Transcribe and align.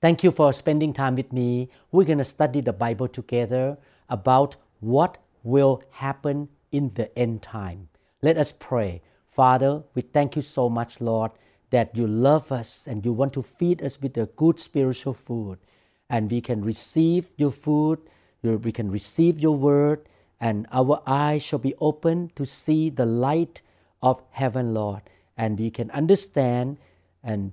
Thank 0.00 0.24
you 0.24 0.30
for 0.30 0.50
spending 0.54 0.94
time 0.94 1.14
with 1.14 1.30
me. 1.30 1.68
We're 1.92 2.04
going 2.04 2.18
to 2.18 2.24
study 2.24 2.62
the 2.62 2.72
Bible 2.72 3.06
together 3.06 3.76
about 4.08 4.56
what 4.80 5.18
will 5.42 5.82
happen 5.90 6.48
in 6.72 6.92
the 6.94 7.16
end 7.18 7.42
time. 7.42 7.88
Let 8.22 8.38
us 8.38 8.50
pray. 8.50 9.02
Father, 9.30 9.82
we 9.94 10.00
thank 10.00 10.36
you 10.36 10.42
so 10.42 10.70
much, 10.70 11.02
Lord, 11.02 11.32
that 11.68 11.94
you 11.94 12.06
love 12.06 12.50
us 12.50 12.86
and 12.86 13.04
you 13.04 13.12
want 13.12 13.34
to 13.34 13.42
feed 13.42 13.82
us 13.82 14.00
with 14.00 14.14
the 14.14 14.24
good 14.36 14.58
spiritual 14.58 15.12
food. 15.12 15.58
And 16.08 16.30
we 16.30 16.40
can 16.40 16.64
receive 16.64 17.28
your 17.36 17.52
food, 17.52 17.98
we 18.42 18.72
can 18.72 18.90
receive 18.90 19.38
your 19.38 19.56
word, 19.56 20.08
and 20.40 20.66
our 20.72 21.02
eyes 21.06 21.42
shall 21.42 21.58
be 21.58 21.74
open 21.78 22.32
to 22.36 22.46
see 22.46 22.88
the 22.88 23.04
light 23.04 23.60
of 24.02 24.22
heaven, 24.30 24.72
Lord. 24.72 25.02
And 25.36 25.58
we 25.58 25.70
can 25.70 25.90
understand 25.90 26.78
and 27.22 27.52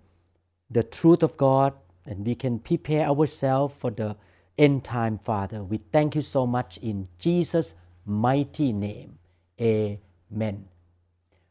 the 0.71 0.83
truth 0.83 1.23
of 1.23 1.35
God 1.35 1.73
and 2.07 2.25
we 2.25 2.35
can 2.35 2.59
prepare 2.59 3.05
ourselves 3.05 3.75
for 3.77 3.91
the 3.91 4.16
end 4.57 4.84
time, 4.84 5.20
Father. 5.20 5.63
We 5.63 5.77
thank 5.91 6.16
you 6.16 6.21
so 6.21 6.47
much 6.47 6.77
in 6.77 7.07
Jesus' 7.20 7.75
mighty 8.05 8.73
name. 8.73 9.20
Amen. 9.61 10.66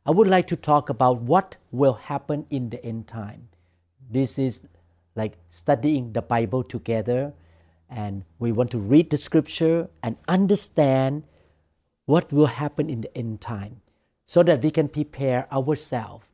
I 0.04 0.10
would 0.10 0.28
like 0.28 0.46
to 0.48 0.56
talk 0.56 0.88
about 0.88 1.20
what 1.22 1.56
will 1.70 1.94
happen 1.94 2.46
in 2.50 2.70
the 2.70 2.84
end 2.84 3.06
time. 3.06 3.48
This 4.10 4.38
is 4.38 4.66
like 5.14 5.36
studying 5.50 6.12
the 6.12 6.22
Bible 6.22 6.62
together, 6.62 7.32
and 7.90 8.24
we 8.38 8.52
want 8.52 8.70
to 8.70 8.78
read 8.78 9.10
the 9.10 9.16
scripture 9.16 9.88
and 10.02 10.16
understand 10.28 11.24
what 12.04 12.32
will 12.32 12.46
happen 12.46 12.88
in 12.88 13.00
the 13.00 13.16
end 13.16 13.40
time 13.40 13.80
so 14.26 14.42
that 14.42 14.62
we 14.62 14.70
can 14.70 14.88
prepare 14.88 15.46
ourselves. 15.52 16.26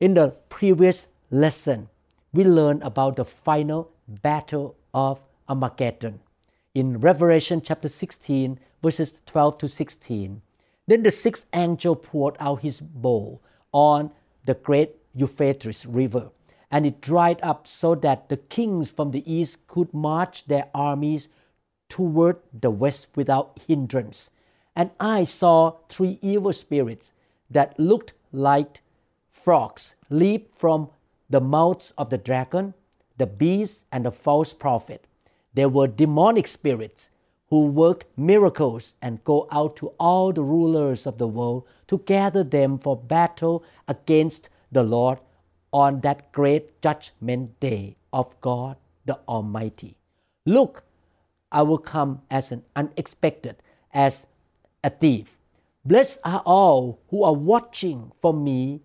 In 0.00 0.14
the 0.14 0.28
previous 0.48 1.06
lesson, 1.30 1.88
we 2.36 2.44
learn 2.44 2.82
about 2.82 3.16
the 3.16 3.24
final 3.24 3.90
battle 4.06 4.76
of 4.92 5.22
Armageddon. 5.48 6.20
In 6.74 7.00
Revelation 7.00 7.62
chapter 7.62 7.88
16, 7.88 8.60
verses 8.82 9.14
12 9.24 9.56
to 9.58 9.68
16, 9.70 10.42
then 10.86 11.02
the 11.02 11.10
sixth 11.10 11.46
angel 11.54 11.96
poured 11.96 12.36
out 12.38 12.60
his 12.60 12.78
bowl 12.78 13.40
on 13.72 14.10
the 14.44 14.52
great 14.52 14.96
Euphrates 15.14 15.86
River, 15.86 16.28
and 16.70 16.84
it 16.84 17.00
dried 17.00 17.40
up 17.42 17.66
so 17.66 17.94
that 17.94 18.28
the 18.28 18.36
kings 18.36 18.90
from 18.90 19.12
the 19.12 19.24
east 19.32 19.66
could 19.66 19.94
march 19.94 20.44
their 20.46 20.68
armies 20.74 21.28
toward 21.88 22.36
the 22.52 22.70
west 22.70 23.06
without 23.16 23.58
hindrance. 23.66 24.30
And 24.76 24.90
I 25.00 25.24
saw 25.24 25.76
three 25.88 26.18
evil 26.20 26.52
spirits 26.52 27.14
that 27.50 27.80
looked 27.80 28.12
like 28.30 28.82
frogs 29.32 29.94
leap 30.10 30.50
from 30.58 30.90
the 31.28 31.40
mouths 31.40 31.92
of 31.98 32.10
the 32.10 32.18
dragon, 32.18 32.74
the 33.16 33.26
beast, 33.26 33.84
and 33.90 34.04
the 34.04 34.12
false 34.12 34.52
prophet. 34.52 35.06
They 35.54 35.66
were 35.66 35.88
demonic 35.88 36.46
spirits 36.46 37.10
who 37.48 37.66
work 37.66 38.04
miracles 38.16 38.94
and 39.00 39.24
go 39.24 39.46
out 39.50 39.76
to 39.76 39.88
all 39.98 40.32
the 40.32 40.42
rulers 40.42 41.06
of 41.06 41.18
the 41.18 41.28
world 41.28 41.64
to 41.88 41.98
gather 41.98 42.42
them 42.42 42.78
for 42.78 42.96
battle 42.96 43.64
against 43.86 44.48
the 44.72 44.82
Lord 44.82 45.18
on 45.72 46.00
that 46.00 46.32
great 46.32 46.80
judgment 46.82 47.58
day 47.60 47.96
of 48.12 48.40
God 48.40 48.76
the 49.04 49.18
Almighty. 49.28 49.96
Look, 50.44 50.84
I 51.50 51.62
will 51.62 51.78
come 51.78 52.22
as 52.30 52.50
an 52.50 52.64
unexpected, 52.74 53.56
as 53.94 54.26
a 54.82 54.90
thief. 54.90 55.38
Blessed 55.84 56.18
are 56.24 56.42
all 56.44 56.98
who 57.08 57.22
are 57.22 57.34
watching 57.34 58.10
for 58.20 58.34
me 58.34 58.80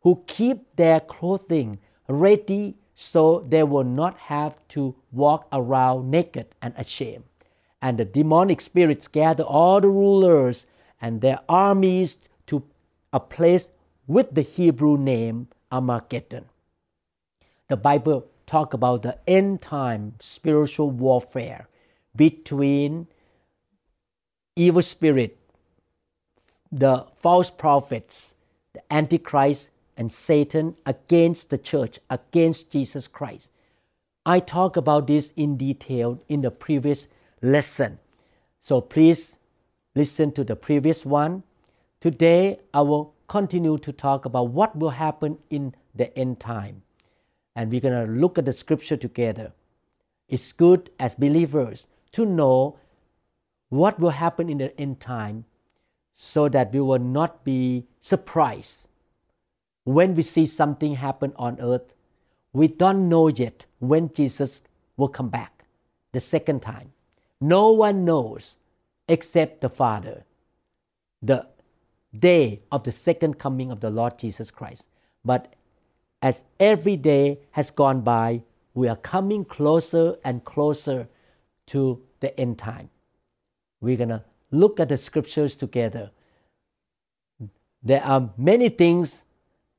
who 0.00 0.22
keep 0.26 0.74
their 0.76 1.00
clothing 1.00 1.78
ready 2.08 2.76
so 2.94 3.44
they 3.48 3.62
will 3.62 3.84
not 3.84 4.16
have 4.18 4.56
to 4.68 4.94
walk 5.12 5.46
around 5.52 6.10
naked 6.10 6.46
and 6.60 6.74
ashamed. 6.76 7.24
And 7.80 7.98
the 7.98 8.04
demonic 8.04 8.60
spirits 8.60 9.06
gather 9.06 9.44
all 9.44 9.80
the 9.80 9.88
rulers 9.88 10.66
and 11.00 11.20
their 11.20 11.38
armies 11.48 12.16
to 12.46 12.64
a 13.12 13.20
place 13.20 13.68
with 14.08 14.34
the 14.34 14.42
Hebrew 14.42 14.98
name 14.98 15.48
Armageddon. 15.70 16.46
The 17.68 17.76
Bible 17.76 18.26
talk 18.46 18.74
about 18.74 19.02
the 19.02 19.18
end 19.28 19.62
time 19.62 20.14
spiritual 20.18 20.90
warfare 20.90 21.68
between 22.16 23.06
evil 24.56 24.82
spirit, 24.82 25.38
the 26.72 27.06
false 27.16 27.50
prophets, 27.50 28.34
the 28.72 28.82
antichrist, 28.92 29.70
and 29.98 30.12
Satan 30.12 30.76
against 30.86 31.50
the 31.50 31.58
church, 31.58 31.98
against 32.08 32.70
Jesus 32.70 33.08
Christ. 33.08 33.50
I 34.24 34.38
talked 34.38 34.76
about 34.76 35.08
this 35.08 35.32
in 35.36 35.56
detail 35.56 36.22
in 36.28 36.40
the 36.42 36.52
previous 36.52 37.08
lesson. 37.42 37.98
So 38.60 38.80
please 38.80 39.38
listen 39.96 40.30
to 40.32 40.44
the 40.44 40.54
previous 40.54 41.04
one. 41.04 41.42
Today 42.00 42.60
I 42.72 42.82
will 42.82 43.12
continue 43.26 43.76
to 43.78 43.92
talk 43.92 44.24
about 44.24 44.50
what 44.50 44.76
will 44.76 44.90
happen 44.90 45.38
in 45.50 45.74
the 45.94 46.16
end 46.16 46.38
time. 46.38 46.82
And 47.56 47.72
we're 47.72 47.80
going 47.80 48.06
to 48.06 48.12
look 48.12 48.38
at 48.38 48.44
the 48.44 48.52
scripture 48.52 48.96
together. 48.96 49.52
It's 50.28 50.52
good 50.52 50.90
as 51.00 51.16
believers 51.16 51.88
to 52.12 52.24
know 52.24 52.78
what 53.68 53.98
will 53.98 54.10
happen 54.10 54.48
in 54.48 54.58
the 54.58 54.80
end 54.80 55.00
time 55.00 55.44
so 56.14 56.48
that 56.50 56.72
we 56.72 56.80
will 56.80 57.00
not 57.00 57.44
be 57.44 57.86
surprised 58.00 58.87
when 59.88 60.14
we 60.14 60.22
see 60.22 60.44
something 60.44 60.96
happen 60.96 61.32
on 61.36 61.58
earth, 61.60 61.94
we 62.52 62.68
don't 62.68 63.08
know 63.08 63.28
yet 63.28 63.64
when 63.78 64.12
Jesus 64.12 64.60
will 64.98 65.08
come 65.08 65.30
back 65.30 65.64
the 66.12 66.20
second 66.20 66.60
time. 66.60 66.92
No 67.40 67.72
one 67.72 68.04
knows 68.04 68.56
except 69.08 69.62
the 69.62 69.70
Father 69.70 70.24
the 71.22 71.46
day 72.16 72.60
of 72.70 72.84
the 72.84 72.92
second 72.92 73.38
coming 73.38 73.70
of 73.70 73.80
the 73.80 73.88
Lord 73.88 74.18
Jesus 74.18 74.50
Christ. 74.50 74.84
But 75.24 75.54
as 76.20 76.44
every 76.60 76.98
day 76.98 77.38
has 77.52 77.70
gone 77.70 78.02
by, 78.02 78.42
we 78.74 78.88
are 78.88 78.96
coming 78.96 79.42
closer 79.42 80.16
and 80.22 80.44
closer 80.44 81.08
to 81.68 82.02
the 82.20 82.38
end 82.38 82.58
time. 82.58 82.90
We're 83.80 83.96
going 83.96 84.10
to 84.10 84.24
look 84.50 84.80
at 84.80 84.90
the 84.90 84.98
scriptures 84.98 85.56
together. 85.56 86.10
There 87.82 88.02
are 88.02 88.28
many 88.36 88.68
things 88.68 89.22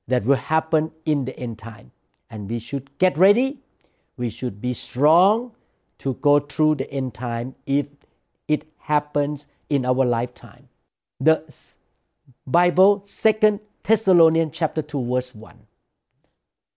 that 0.09 0.25
will 0.25 0.35
happen 0.35 0.91
in 1.05 1.25
the 1.25 1.39
end 1.39 1.59
time. 1.59 1.91
And 2.31 2.49
we 2.49 2.59
should 2.59 2.97
get 2.97 3.17
ready. 3.17 3.61
We 4.17 4.29
should 4.29 4.59
be 4.59 4.73
strong 4.73 5.51
to 5.99 6.15
go 6.15 6.39
through 6.39 6.75
the 6.75 6.91
end 6.91 7.13
time 7.13 7.55
if 7.65 7.85
it 8.47 8.65
happens 8.79 9.47
in 9.69 9.85
our 9.85 10.05
lifetime. 10.05 10.67
The 11.19 11.43
Bible, 12.47 13.03
Second 13.05 13.59
Thessalonians 13.83 14.51
chapter 14.53 14.81
2, 14.81 15.13
verse 15.13 15.35
1. 15.35 15.55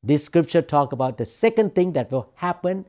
This 0.03 0.25
scripture 0.25 0.63
talk 0.63 0.93
about 0.93 1.17
the 1.17 1.25
second 1.25 1.75
thing 1.75 1.93
that 1.95 2.11
will 2.11 2.31
happen 2.35 2.85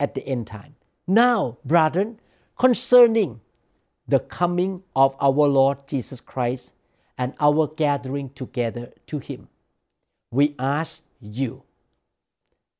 at 0.00 0.14
the 0.14 0.26
end 0.26 0.48
time. 0.48 0.74
Now, 1.06 1.58
brethren, 1.64 2.18
concerning 2.58 3.40
the 4.08 4.18
coming 4.18 4.82
of 4.96 5.14
our 5.20 5.46
Lord 5.46 5.86
Jesus 5.86 6.20
Christ 6.20 6.74
and 7.18 7.34
our 7.38 7.68
gathering 7.68 8.30
together 8.30 8.92
to 9.06 9.18
Him 9.18 9.48
we 10.30 10.54
ask 10.58 11.02
you. 11.20 11.62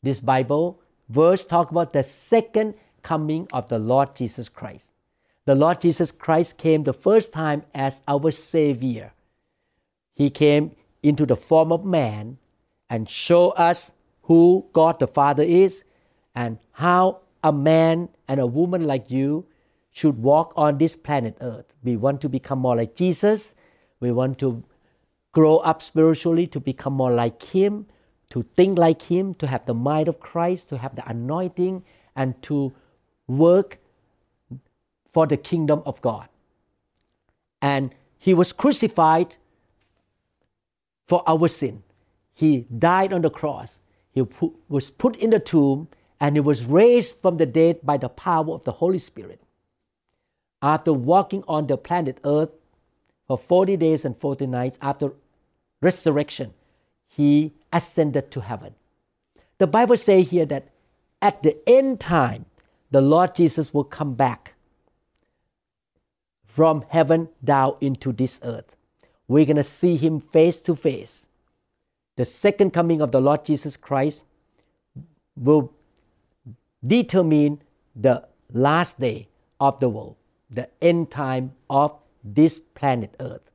This 0.03 0.21
Bible 0.21 0.81
verse 1.09 1.45
talk 1.45 1.71
about 1.71 1.93
the 1.93 2.03
second 2.03 2.75
coming 3.03 3.49
of 3.53 3.69
the 3.69 3.79
Lord 3.79 4.15
Jesus 4.17 4.49
Christ. 4.49 4.91
The 5.45 5.55
Lord 5.55 5.81
Jesus 5.81 6.11
Christ 6.11 6.59
came 6.59 6.83
the 6.83 6.93
first 6.93 7.33
time 7.33 7.63
as 7.75 8.03
our 8.09 8.31
Savior. 8.31 9.13
He 10.15 10.31
came 10.31 10.73
into 11.03 11.25
the 11.25 11.37
form 11.37 11.71
of 11.71 11.85
man 11.85 12.39
and 12.91 13.09
show 13.09 13.51
us 13.51 13.93
who 14.23 14.67
God 14.73 14.99
the 14.99 15.07
Father 15.07 15.43
is 15.45 15.85
and 16.35 16.59
how 16.73 17.21
a 17.45 17.53
man 17.53 18.09
and 18.27 18.41
a 18.41 18.47
woman 18.47 18.87
like 18.87 19.11
you 19.11 19.47
should 19.93 20.21
walk 20.21 20.53
on 20.57 20.79
this 20.79 20.97
planet 20.97 21.37
Earth. 21.41 21.67
We 21.85 21.97
want 21.97 22.21
to 22.23 22.29
become 22.29 22.59
more 22.59 22.77
like 22.77 22.97
Jesus. 22.97 23.55
We 24.01 24.11
want 24.11 24.39
to 24.41 24.65
grow 25.37 25.59
up 25.59 25.83
spiritually 25.83 26.47
to 26.47 26.59
become 26.59 26.94
more 26.94 27.12
like 27.12 27.43
Him, 27.43 27.85
to 28.31 28.43
think 28.56 28.79
like 28.79 29.03
Him, 29.03 29.35
to 29.35 29.47
have 29.47 29.67
the 29.67 29.75
mind 29.75 30.09
of 30.09 30.19
Christ, 30.19 30.71
to 30.71 30.79
have 30.79 30.97
the 30.97 31.06
anointing, 31.06 31.85
and 32.17 32.43
to 32.44 32.73
work 33.27 33.79
for 35.12 35.27
the 35.27 35.37
kingdom 35.37 35.83
of 35.85 36.00
God. 36.00 36.31
And 37.61 37.94
he 38.17 38.33
was 38.33 38.55
crucified 38.55 39.37
for 41.06 41.23
our 41.27 41.49
sin. 41.49 41.83
He 42.33 42.67
died 42.79 43.12
on 43.12 43.21
the 43.21 43.29
cross. 43.29 43.77
He 44.12 44.23
was 44.71 44.88
put 44.88 45.17
in 45.17 45.31
the 45.31 45.41
tomb 45.41 45.88
and 46.19 46.35
he 46.37 46.41
was 46.41 46.65
raised 46.65 47.17
from 47.21 47.37
the 47.37 47.44
dead 47.44 47.81
by 47.83 47.99
the 47.99 48.09
power 48.09 48.55
of 48.55 48.65
the 48.65 48.73
Holy 48.73 48.99
Spirit. 48.99 49.43
After 50.62 50.94
walking 50.94 51.44
on 51.47 51.67
the 51.67 51.77
planet 51.77 52.21
Earth 52.25 52.53
for 53.27 53.37
40 53.37 53.77
days 53.77 54.06
and 54.06 54.17
40 54.17 54.47
nights 54.47 54.79
after 54.81 55.12
resurrection, 55.81 56.55
he 57.06 57.52
ascended 57.73 58.31
to 58.31 58.40
heaven. 58.40 58.75
The 59.58 59.67
Bible 59.67 59.96
says 59.96 60.31
here 60.31 60.46
that 60.46 60.69
at 61.23 61.43
the 61.43 61.56
end 61.69 62.00
time, 62.00 62.46
the 62.90 63.00
Lord 63.00 63.34
Jesus 63.34 63.73
will 63.73 63.84
come 63.84 64.14
back 64.14 64.55
from 66.46 66.84
heaven 66.88 67.28
down 67.43 67.76
into 67.81 68.12
this 68.12 68.38
earth. 68.43 68.76
We're 69.28 69.44
going 69.44 69.56
to 69.56 69.64
see 69.64 69.96
him 69.96 70.20
face 70.20 70.61
to 70.61 70.76
face. 70.76 71.26
The 72.17 72.25
second 72.25 72.73
coming 72.73 73.00
of 73.00 73.12
the 73.12 73.20
Lord 73.20 73.44
Jesus 73.44 73.76
Christ 73.76 74.25
will 75.37 75.73
determine 76.87 77.61
the 77.94 78.26
last 78.52 79.00
day 79.00 79.28
of 79.61 79.81
the 79.81 79.88
world, 79.88 80.17
the 80.50 80.69
end 80.81 81.11
time 81.11 81.52
of 81.69 81.94
this 82.23 82.58
planet 82.58 83.14
Earth. 83.20 83.50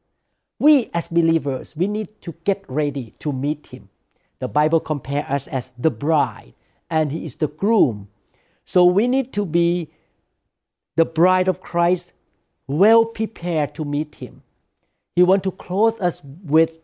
We 0.62 0.92
as 0.94 1.08
believers, 1.08 1.74
we 1.76 1.88
need 1.88 2.22
to 2.22 2.36
get 2.44 2.64
ready 2.68 3.16
to 3.18 3.34
meet 3.34 3.74
him. 3.74 3.90
The 4.38 4.48
Bible 4.48 4.80
compares 4.80 5.26
us 5.26 5.48
as 5.48 5.74
the 5.76 5.90
bride 5.90 6.54
and 6.88 7.12
he 7.12 7.26
is 7.26 7.38
the 7.38 7.48
groom. 7.48 8.10
So 8.64 8.86
we 8.86 9.08
need 9.08 9.34
to 9.34 9.44
be 9.44 9.90
the 10.98 11.06
bride 11.06 11.48
of 11.48 11.62
Christ, 11.62 12.14
well 12.68 13.06
prepared 13.06 13.74
to 13.74 13.84
meet 13.84 14.14
him. 14.14 14.44
He 15.16 15.24
wants 15.24 15.46
to 15.46 15.52
clothe 15.52 16.00
us 16.00 16.22
with 16.24 16.78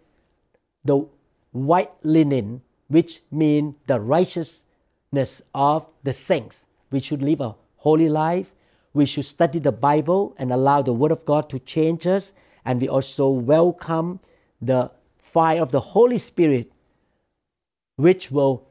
the 0.83 1.05
white 1.51 1.91
linen, 2.01 2.63
which 2.87 3.21
means 3.29 3.75
the 3.85 3.99
righteousness 3.99 5.43
of 5.53 5.85
the 6.01 6.13
saints. 6.13 6.65
We 6.89 6.99
should 6.99 7.21
live 7.21 7.41
a 7.41 7.53
holy 7.75 8.09
life. 8.09 8.55
We 8.95 9.05
should 9.05 9.25
study 9.25 9.59
the 9.59 9.71
Bible 9.71 10.33
and 10.39 10.51
allow 10.51 10.81
the 10.81 10.93
Word 10.93 11.11
of 11.11 11.25
God 11.25 11.47
to 11.51 11.59
change 11.59 12.07
us. 12.07 12.33
And 12.67 12.81
we 12.81 12.89
also 12.89 13.29
welcome 13.29 14.19
the 14.61 14.91
fire 15.17 15.61
of 15.61 15.71
the 15.71 15.79
Holy 15.79 16.17
Spirit, 16.17 16.69
which 17.95 18.29
will 18.29 18.67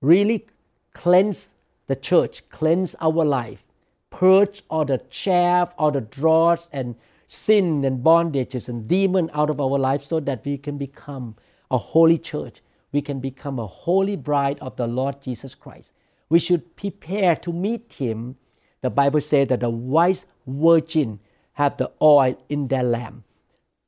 really 0.00 0.46
cleanse 0.94 1.50
the 1.86 1.96
church, 1.96 2.48
cleanse 2.48 2.96
our 3.02 3.22
life, 3.22 3.62
purge 4.08 4.64
all 4.70 4.86
the 4.86 5.02
chaff, 5.10 5.74
all 5.76 5.90
the 5.90 6.00
dross 6.00 6.70
and 6.72 6.94
sin 7.28 7.84
and 7.84 8.02
bondages 8.02 8.70
and 8.70 8.88
demon 8.88 9.30
out 9.34 9.50
of 9.50 9.60
our 9.60 9.78
life 9.78 10.02
so 10.02 10.18
that 10.20 10.42
we 10.42 10.56
can 10.56 10.78
become 10.78 11.36
a 11.70 11.76
holy 11.76 12.16
church. 12.16 12.62
We 12.90 13.02
can 13.02 13.20
become 13.20 13.58
a 13.58 13.66
holy 13.66 14.16
bride 14.16 14.58
of 14.60 14.76
the 14.76 14.86
Lord 14.86 15.20
Jesus 15.20 15.54
Christ. 15.54 15.92
We 16.30 16.38
should 16.38 16.74
prepare 16.74 17.36
to 17.36 17.52
meet 17.52 17.92
him. 17.92 18.36
The 18.80 18.88
Bible 18.88 19.20
says 19.20 19.48
that 19.48 19.60
the 19.60 19.68
wise 19.68 20.24
virgin 20.46 21.18
have 21.54 21.76
the 21.76 21.90
oil 22.00 22.40
in 22.48 22.68
their 22.68 22.82
lamp 22.82 23.24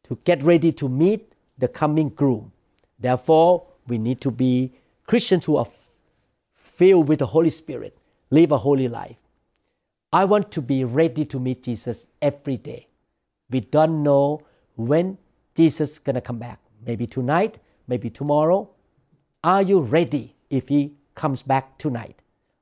to 0.08 0.18
get 0.24 0.42
ready 0.42 0.72
to 0.72 0.88
meet 0.88 1.32
the 1.58 1.68
coming 1.68 2.08
groom. 2.08 2.52
Therefore, 2.98 3.66
we 3.86 3.98
need 3.98 4.20
to 4.22 4.30
be 4.30 4.72
Christians 5.06 5.44
who 5.44 5.56
are 5.56 5.66
filled 6.54 7.08
with 7.08 7.20
the 7.20 7.26
Holy 7.26 7.50
Spirit, 7.50 7.96
live 8.30 8.52
a 8.52 8.58
holy 8.58 8.88
life. 8.88 9.16
I 10.12 10.24
want 10.24 10.50
to 10.52 10.62
be 10.62 10.84
ready 10.84 11.24
to 11.26 11.38
meet 11.38 11.62
Jesus 11.62 12.08
every 12.22 12.56
day. 12.56 12.88
We 13.50 13.60
don't 13.60 14.02
know 14.02 14.42
when 14.76 15.18
Jesus 15.54 15.92
is 15.92 15.98
going 15.98 16.14
to 16.14 16.20
come 16.20 16.38
back. 16.38 16.60
Maybe 16.86 17.06
tonight, 17.06 17.58
maybe 17.88 18.10
tomorrow. 18.10 18.68
Are 19.42 19.62
you 19.62 19.80
ready 19.80 20.34
if 20.50 20.68
he 20.68 20.94
comes 21.14 21.42
back 21.42 21.78
tonight? 21.78 22.20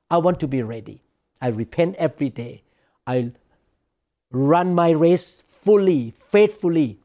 I 0.09 0.17
want 0.17 0.39
to 0.39 0.47
be 0.47 0.61
ready. 0.63 1.01
I 1.41 1.49
repent 1.49 1.95
every 1.97 2.29
day. 2.29 2.63
I 3.05 3.31
run 4.31 4.73
my 4.73 4.91
race 4.91 5.43
fully, 5.61 6.13
faithfully. 6.31 6.97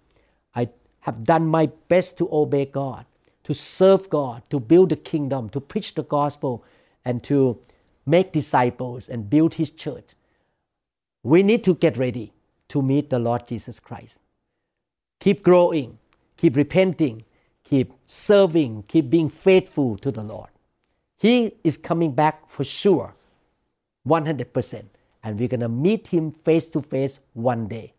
I 0.54 0.68
have 1.00 1.24
done 1.24 1.46
my 1.46 1.66
best 1.88 2.18
to 2.18 2.28
obey 2.30 2.66
God, 2.66 3.06
to 3.44 3.54
serve 3.54 4.10
God, 4.10 4.42
to 4.50 4.60
build 4.60 4.90
the 4.90 4.96
kingdom, 4.96 5.48
to 5.50 5.60
preach 5.60 5.94
the 5.94 6.02
gospel, 6.02 6.64
and 7.04 7.22
to 7.24 7.58
make 8.06 8.32
disciples 8.32 9.08
and 9.08 9.30
build 9.30 9.54
his 9.54 9.70
church. 9.70 10.10
We 11.22 11.42
need 11.42 11.64
to 11.64 11.74
get 11.74 11.96
ready 11.96 12.32
to 12.68 12.82
meet 12.82 13.10
the 13.10 13.18
Lord 13.18 13.46
Jesus 13.46 13.80
Christ. 13.80 14.18
Keep 15.20 15.42
growing, 15.42 15.98
keep 16.36 16.56
repenting, 16.56 17.24
keep 17.64 17.92
serving, 18.06 18.84
keep 18.88 19.10
being 19.10 19.28
faithful 19.28 19.96
to 19.98 20.10
the 20.10 20.22
Lord. 20.22 20.48
He 21.18 21.52
is 21.62 21.76
coming 21.76 22.12
back 22.12 22.50
for 22.50 22.64
sure, 22.64 23.14
100%. 24.06 24.84
And 25.22 25.38
we're 25.38 25.48
going 25.48 25.60
to 25.60 25.68
meet 25.68 26.08
him 26.08 26.32
face 26.32 26.68
to 26.70 26.82
face 26.82 27.18
one 27.34 27.68
day. 27.68 27.92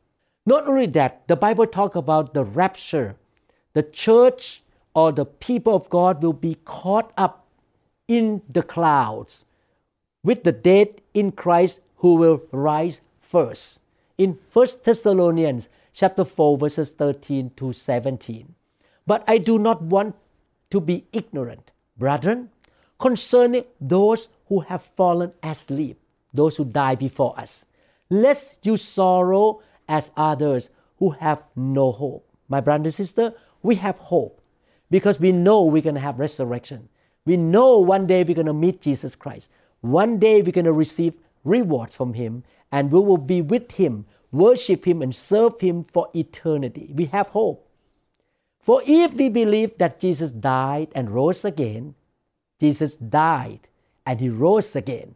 Not 0.46 0.68
only 0.68 0.88
that, 0.88 1.28
the 1.28 1.36
Bible 1.36 1.68
talks 1.68 1.96
about 1.96 2.34
the 2.34 2.44
rapture. 2.44 3.16
The 3.74 3.84
church 3.84 4.64
or 4.94 5.12
the 5.12 5.26
people 5.26 5.76
of 5.76 5.90
God 5.90 6.22
will 6.24 6.34
be 6.34 6.58
caught 6.66 7.14
up 7.18 7.46
in 8.08 8.42
the 8.50 8.64
clouds 8.64 9.46
with 10.24 10.44
the 10.44 10.52
dead 10.52 11.02
in 11.14 11.32
Christ 11.32 11.80
who 11.98 12.16
will 12.16 12.42
rise 12.52 13.02
first. 13.22 13.80
In 14.18 14.38
1 14.52 14.68
Thessalonians 14.84 15.70
chapter 15.94 16.26
4 16.26 16.58
verses 16.58 16.92
13 16.94 17.52
to 17.56 17.72
17. 17.72 18.56
But 19.08 19.24
I 19.28 19.38
do 19.38 19.58
not 19.58 19.82
want 19.82 20.16
to 20.72 20.82
be 20.82 21.06
ignorant, 21.12 21.72
brethren, 21.98 22.50
concerning 23.00 23.66
those 23.80 24.28
who 24.48 24.62
have 24.62 24.84
fallen 24.84 25.34
asleep, 25.42 26.01
those 26.34 26.58
who 26.58 26.66
die 26.66 26.96
before 26.96 27.38
us, 27.40 27.66
lest 28.10 28.58
you 28.64 28.78
sorrow 28.78 29.62
as 29.88 30.12
others 30.16 30.70
who 30.98 31.12
have 31.12 31.44
no 31.56 31.92
hope. 31.92 32.28
My 32.48 32.62
brother 32.62 32.86
and 32.86 32.94
sister, 32.94 33.34
we 33.64 33.76
have 33.76 33.98
hope 33.98 34.42
because 34.90 35.20
we 35.20 35.32
know 35.32 35.64
we're 35.64 35.82
going 35.82 35.96
to 35.96 36.02
have 36.02 36.20
resurrection. 36.20 36.90
We 37.26 37.38
know 37.38 37.80
one 37.80 38.08
day 38.08 38.24
we're 38.24 38.36
going 38.36 38.48
to 38.48 38.54
meet 38.54 38.82
Jesus 38.82 39.16
Christ. 39.16 39.48
One 39.82 40.20
day 40.20 40.42
we're 40.42 40.52
going 40.52 40.66
to 40.66 40.74
receive 40.74 41.16
rewards 41.44 41.96
from 41.96 42.14
Him 42.14 42.44
and 42.72 42.92
we 42.92 43.00
will 43.00 43.18
be 43.18 43.42
with 43.42 43.72
Him, 43.74 44.06
worship 44.32 44.86
Him, 44.86 45.02
and 45.02 45.16
serve 45.16 45.60
Him 45.60 45.84
for 45.84 46.10
eternity. 46.14 46.92
We 46.94 47.06
have 47.06 47.28
hope. 47.28 47.68
For 48.60 48.82
if 48.86 49.14
we 49.14 49.30
believe 49.30 49.78
that 49.80 50.00
Jesus 50.00 50.32
died 50.32 50.90
and 50.94 51.10
rose 51.10 51.44
again, 51.44 51.96
Jesus 52.60 52.96
died 52.96 53.70
and 54.06 54.20
He 54.20 54.30
rose 54.30 54.76
again. 54.76 55.16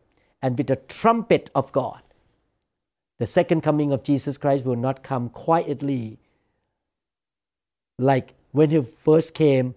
and 0.41 0.57
with 0.57 0.67
the 0.67 0.75
trumpet 0.75 1.49
of 1.53 1.71
God. 1.71 2.01
The 3.19 3.27
second 3.27 3.61
coming 3.61 3.91
of 3.91 4.03
Jesus 4.03 4.37
Christ 4.37 4.65
will 4.65 4.75
not 4.75 5.03
come 5.03 5.29
quietly 5.29 6.17
like 7.99 8.33
when 8.51 8.71
He 8.71 8.81
first 9.03 9.33
came 9.33 9.75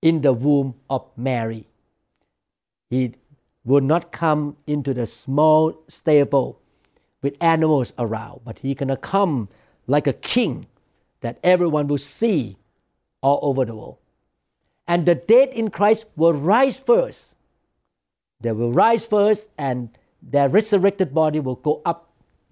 in 0.00 0.22
the 0.22 0.32
womb 0.32 0.74
of 0.88 1.04
Mary. 1.16 1.66
He 2.90 3.14
will 3.64 3.80
not 3.82 4.12
come 4.12 4.56
into 4.66 4.94
the 4.94 5.06
small 5.06 5.78
stable 5.88 6.58
with 7.22 7.36
animals 7.40 7.92
around, 7.98 8.40
but 8.44 8.60
he 8.60 8.74
gonna 8.74 8.96
come 8.96 9.48
like 9.86 10.06
a 10.06 10.12
king 10.12 10.66
that 11.20 11.38
everyone 11.42 11.86
will 11.86 11.98
see 11.98 12.56
all 13.20 13.40
over 13.42 13.64
the 13.64 13.74
world. 13.74 13.98
And 14.86 15.04
the 15.04 15.14
dead 15.14 15.50
in 15.50 15.70
Christ 15.70 16.06
will 16.16 16.32
rise 16.32 16.80
first. 16.80 17.34
They 18.40 18.52
will 18.52 18.72
rise 18.72 19.06
first, 19.06 19.48
and 19.58 19.90
their 20.22 20.48
resurrected 20.48 21.14
body 21.14 21.40
will 21.40 21.56
go 21.56 21.82
up 21.84 22.10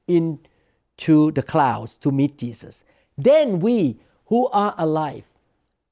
into 0.09 1.33
the 1.33 1.43
clouds 1.43 1.97
to 1.99 2.11
meet 2.11 2.39
Jesus. 2.39 2.85
Then 3.19 3.61
we 3.61 3.99
who 4.27 4.49
are 4.49 4.75
alive 4.79 5.25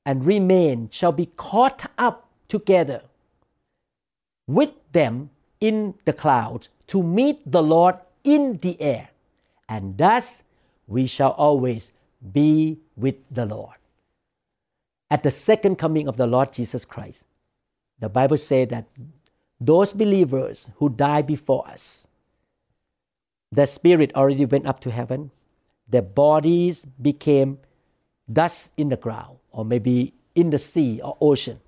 and 0.07 0.27
remain 0.27 0.89
shall 0.93 1.13
be 1.13 1.27
caught 1.37 1.91
up 1.99 2.29
together 2.49 3.03
with 4.47 4.73
them 4.93 5.31
in 5.61 5.95
the 6.05 6.13
clouds 6.13 6.69
to 6.89 7.03
meet 7.03 7.41
the 7.51 7.63
Lord 7.63 7.97
in 8.25 8.59
the 8.59 8.81
air. 8.81 9.09
and 9.69 9.97
thus 9.99 10.43
we 10.87 11.07
shall 11.07 11.33
always 11.33 11.91
be 12.33 12.79
with 12.97 13.17
the 13.31 13.47
Lord. 13.47 13.77
At 15.11 15.23
the 15.23 15.31
second 15.31 15.77
coming 15.77 16.09
of 16.09 16.17
the 16.17 16.27
Lord 16.27 16.53
Jesus 16.53 16.85
Christ, 16.85 17.25
the 17.99 18.09
Bible 18.09 18.37
says 18.37 18.69
that 18.69 18.87
those 19.61 19.93
believers 19.93 20.69
who 20.77 20.89
died 20.89 21.27
before 21.27 21.67
us, 21.69 22.07
their 23.53 23.67
spirit 23.67 24.13
already 24.15 24.45
went 24.45 24.67
up 24.67 24.81
to 24.81 24.91
heaven, 24.91 25.31
their 25.89 26.03
bodies 26.03 26.85
became 27.01 27.59
dust 28.33 28.73
in 28.77 28.89
the 28.89 28.97
ground, 28.97 29.39
or 29.51 29.65
maybe 29.65 30.13
in 30.35 30.51
the 30.51 30.59
sea 30.59 31.01
or 31.03 31.17
ocean. 31.21 31.61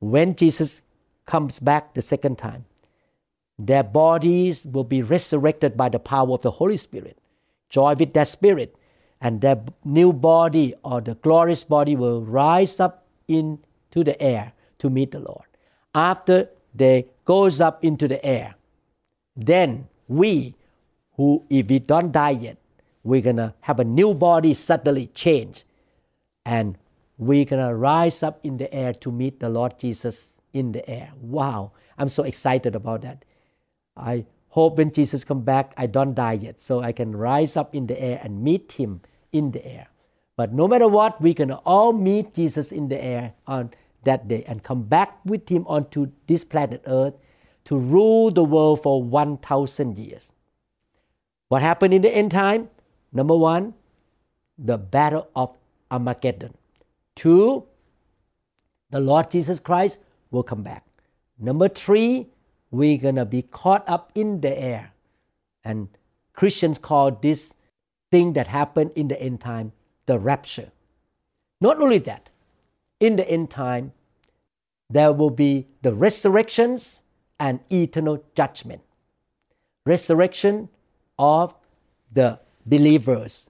When 0.00 0.34
Jesus 0.34 0.82
comes 1.26 1.60
back 1.60 1.94
the 1.94 2.02
second 2.02 2.38
time, 2.38 2.64
their 3.58 3.82
bodies 3.82 4.64
will 4.64 4.84
be 4.84 5.02
resurrected 5.02 5.76
by 5.76 5.88
the 5.88 5.98
power 5.98 6.32
of 6.32 6.42
the 6.42 6.50
Holy 6.50 6.76
Spirit. 6.76 7.18
Joy 7.68 7.94
with 7.94 8.12
that 8.14 8.28
spirit, 8.28 8.76
and 9.20 9.40
their 9.40 9.60
new 9.84 10.12
body 10.12 10.74
or 10.84 11.00
the 11.00 11.16
glorious 11.16 11.64
body 11.64 11.96
will 11.96 12.22
rise 12.22 12.80
up 12.80 13.04
into 13.26 14.04
the 14.04 14.20
air 14.22 14.52
to 14.78 14.88
meet 14.88 15.10
the 15.10 15.18
Lord. 15.20 15.44
After 15.94 16.48
they 16.74 17.06
goes 17.24 17.60
up 17.60 17.84
into 17.84 18.08
the 18.08 18.24
air, 18.24 18.54
then 19.36 19.88
we, 20.08 20.54
who 21.16 21.44
if 21.50 21.68
we 21.68 21.78
don't 21.78 22.12
die 22.12 22.30
yet, 22.30 22.56
we're 23.02 23.22
gonna 23.22 23.54
have 23.60 23.80
a 23.80 23.84
new 23.84 24.14
body 24.14 24.54
suddenly 24.54 25.06
change, 25.08 25.64
and 26.44 26.76
we're 27.16 27.44
gonna 27.44 27.74
rise 27.74 28.22
up 28.22 28.40
in 28.42 28.56
the 28.56 28.72
air 28.72 28.92
to 28.94 29.10
meet 29.10 29.40
the 29.40 29.48
Lord 29.48 29.78
Jesus 29.78 30.34
in 30.52 30.72
the 30.72 30.88
air. 30.88 31.12
Wow, 31.20 31.72
I'm 31.96 32.08
so 32.08 32.22
excited 32.22 32.74
about 32.74 33.02
that. 33.02 33.24
I 33.96 34.24
hope 34.48 34.78
when 34.78 34.92
Jesus 34.92 35.24
come 35.24 35.42
back, 35.42 35.72
I 35.76 35.86
don't 35.86 36.14
die 36.14 36.34
yet, 36.34 36.60
so 36.60 36.80
I 36.80 36.92
can 36.92 37.14
rise 37.14 37.56
up 37.56 37.74
in 37.74 37.86
the 37.86 38.00
air 38.00 38.20
and 38.22 38.42
meet 38.42 38.72
him 38.72 39.00
in 39.32 39.50
the 39.50 39.64
air. 39.66 39.88
But 40.36 40.52
no 40.52 40.68
matter 40.68 40.88
what, 40.88 41.20
we're 41.20 41.34
gonna 41.34 41.60
all 41.66 41.92
meet 41.92 42.34
Jesus 42.34 42.70
in 42.72 42.88
the 42.88 43.02
air 43.02 43.34
on 43.46 43.70
that 44.04 44.28
day 44.28 44.44
and 44.46 44.62
come 44.62 44.82
back 44.82 45.18
with 45.24 45.48
him 45.48 45.66
onto 45.66 46.10
this 46.26 46.44
planet 46.44 46.82
Earth 46.86 47.14
to 47.64 47.76
rule 47.76 48.30
the 48.30 48.44
world 48.44 48.82
for 48.82 49.02
1,000 49.02 49.98
years. 49.98 50.32
What 51.48 51.62
happened 51.62 51.94
in 51.94 52.02
the 52.02 52.14
end 52.14 52.30
time? 52.30 52.70
Number 53.12 53.36
one, 53.36 53.74
the 54.58 54.78
battle 54.78 55.28
of 55.34 55.56
Armageddon. 55.90 56.54
Two, 57.14 57.64
the 58.90 59.00
Lord 59.00 59.30
Jesus 59.30 59.60
Christ 59.60 59.98
will 60.30 60.42
come 60.42 60.62
back. 60.62 60.84
Number 61.38 61.68
three, 61.68 62.28
we're 62.70 62.98
going 62.98 63.16
to 63.16 63.24
be 63.24 63.42
caught 63.42 63.88
up 63.88 64.12
in 64.14 64.40
the 64.40 64.58
air. 64.58 64.92
And 65.64 65.88
Christians 66.32 66.78
call 66.78 67.12
this 67.12 67.54
thing 68.10 68.32
that 68.34 68.46
happened 68.46 68.92
in 68.94 69.08
the 69.08 69.20
end 69.20 69.40
time 69.40 69.72
the 70.06 70.18
rapture. 70.18 70.70
Not 71.60 71.80
only 71.80 71.98
that, 71.98 72.30
in 73.00 73.16
the 73.16 73.28
end 73.28 73.50
time, 73.50 73.92
there 74.90 75.12
will 75.12 75.30
be 75.30 75.66
the 75.82 75.94
resurrections 75.94 77.02
and 77.38 77.60
eternal 77.70 78.24
judgment. 78.34 78.82
Resurrection 79.84 80.68
of 81.18 81.54
the 82.12 82.40
believers. 82.66 83.48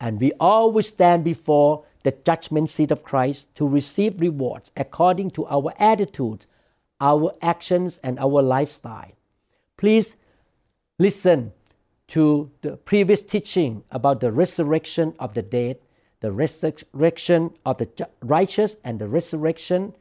And 0.00 0.20
we 0.20 0.32
all 0.40 0.72
will 0.72 0.82
stand 0.82 1.24
before 1.24 1.84
the 2.02 2.12
judgment 2.24 2.70
seat 2.70 2.90
of 2.90 3.02
Christ 3.02 3.54
to 3.56 3.68
receive 3.68 4.20
rewards 4.20 4.72
according 4.76 5.32
to 5.32 5.46
our 5.46 5.72
attitudes 5.78 6.46
our 7.00 7.34
actions 7.40 7.98
and 8.02 8.18
our 8.18 8.42
lifestyle. 8.42 9.12
Please 9.76 10.16
listen 10.98 11.52
to 12.08 12.50
the 12.60 12.76
previous 12.76 13.22
teaching 13.22 13.82
about 13.90 14.20
the 14.20 14.32
resurrection 14.32 15.14
of 15.18 15.34
the 15.34 15.42
dead, 15.42 15.78
the 16.20 16.32
resurrection 16.32 17.50
of 17.64 17.78
the 17.78 18.08
righteous, 18.22 18.76
and 18.84 18.98
the 18.98 19.08
resurrection 19.08 19.94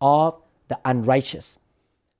of 0.00 0.40
the 0.68 0.78
unrighteous. 0.84 1.58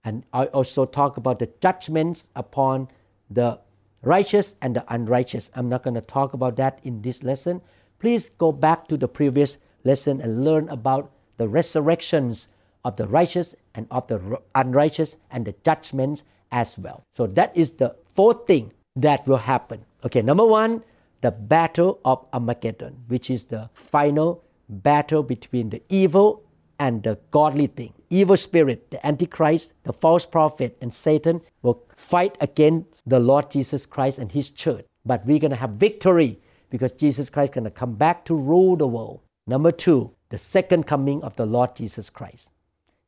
And 0.05 0.25
I 0.33 0.47
also 0.47 0.85
talk 0.85 1.17
about 1.17 1.39
the 1.39 1.51
judgments 1.61 2.29
upon 2.35 2.89
the 3.31 3.61
righteous 4.03 4.55
and 4.61 4.75
the 4.77 4.85
unrighteous. 4.93 5.51
I'm 5.55 5.69
not 5.69 5.83
going 5.83 5.95
to 5.95 6.01
talk 6.01 6.35
about 6.35 6.57
that 6.57 6.81
in 6.83 7.03
this 7.03 7.23
lesson. 7.23 7.61
Please 7.99 8.31
go 8.39 8.51
back 8.53 8.89
to 8.89 8.97
the 8.97 9.09
previous 9.09 9.59
lesson 9.85 10.21
and 10.21 10.45
learn 10.45 10.69
about 10.69 11.13
the 11.37 11.49
resurrections 11.49 12.49
of 12.85 12.97
the 12.97 13.07
righteous 13.07 13.55
and 13.75 13.87
of 13.91 14.07
the 14.09 14.41
unrighteous 14.55 15.17
and 15.31 15.47
the 15.47 15.55
judgments 15.65 16.25
as 16.51 16.77
well. 16.79 17.05
So 17.15 17.27
that 17.29 17.57
is 17.57 17.73
the 17.73 17.95
fourth 18.15 18.47
thing 18.47 18.73
that 18.97 19.27
will 19.27 19.39
happen. 19.39 19.85
Okay, 20.05 20.21
number 20.21 20.45
one, 20.45 20.83
the 21.23 21.31
battle 21.31 22.01
of 22.05 22.27
Armageddon, 22.33 23.05
which 23.09 23.31
is 23.31 23.47
the 23.47 23.71
final 23.73 24.45
battle 24.69 25.23
between 25.23 25.71
the 25.71 25.81
evil 25.89 26.43
and 26.79 27.03
the 27.05 27.19
godly 27.31 27.69
thing. 27.69 27.93
Evil 28.11 28.37
spirit, 28.37 28.91
the 28.91 29.05
Antichrist, 29.07 29.73
the 29.85 29.93
false 29.93 30.27
prophet, 30.27 30.77
and 30.81 30.93
Satan 30.93 31.41
will 31.63 31.83
fight 31.95 32.37
against 32.41 32.89
the 33.07 33.21
Lord 33.21 33.51
Jesus 33.51 33.87
Christ 33.87 34.19
and 34.19 34.31
his 34.31 34.51
church. 34.51 34.85
But 35.07 35.25
we're 35.25 35.39
going 35.39 35.53
to 35.53 35.57
have 35.57 35.71
victory 35.71 36.39
because 36.71 36.93
Jesus 36.93 37.31
Christ 37.31 37.53
is 37.53 37.55
going 37.55 37.65
to 37.65 37.71
come 37.71 37.95
back 37.95 38.25
to 38.27 38.35
rule 38.35 38.77
the 38.77 38.87
world. 38.87 39.21
Number 39.47 39.71
two, 39.71 40.13
the 40.31 40.39
second 40.39 40.87
coming 40.87 41.23
of 41.23 41.37
the 41.37 41.47
Lord 41.47 41.77
Jesus 41.77 42.11
Christ. 42.11 42.51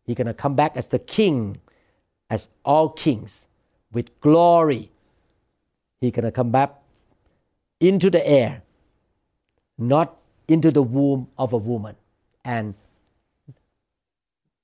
He's 0.07 0.17
going 0.17 0.27
to 0.29 0.35
come 0.35 0.55
back 0.55 0.77
as 0.77 0.89
the 0.89 0.99
king, 0.99 1.57
as 2.31 2.49
all 2.65 2.91
kings, 2.91 3.47
with 3.93 4.21
glory. 4.21 4.91
He's 6.01 6.13
going 6.13 6.27
to 6.27 6.33
come 6.33 6.51
back 6.51 6.75
into 7.89 8.11
the 8.11 8.27
air, 8.27 8.63
not 9.79 10.17
into 10.49 10.71
the 10.71 10.83
womb 10.83 11.29
of 11.39 11.53
a 11.53 11.57
woman. 11.57 11.97
And 12.45 12.75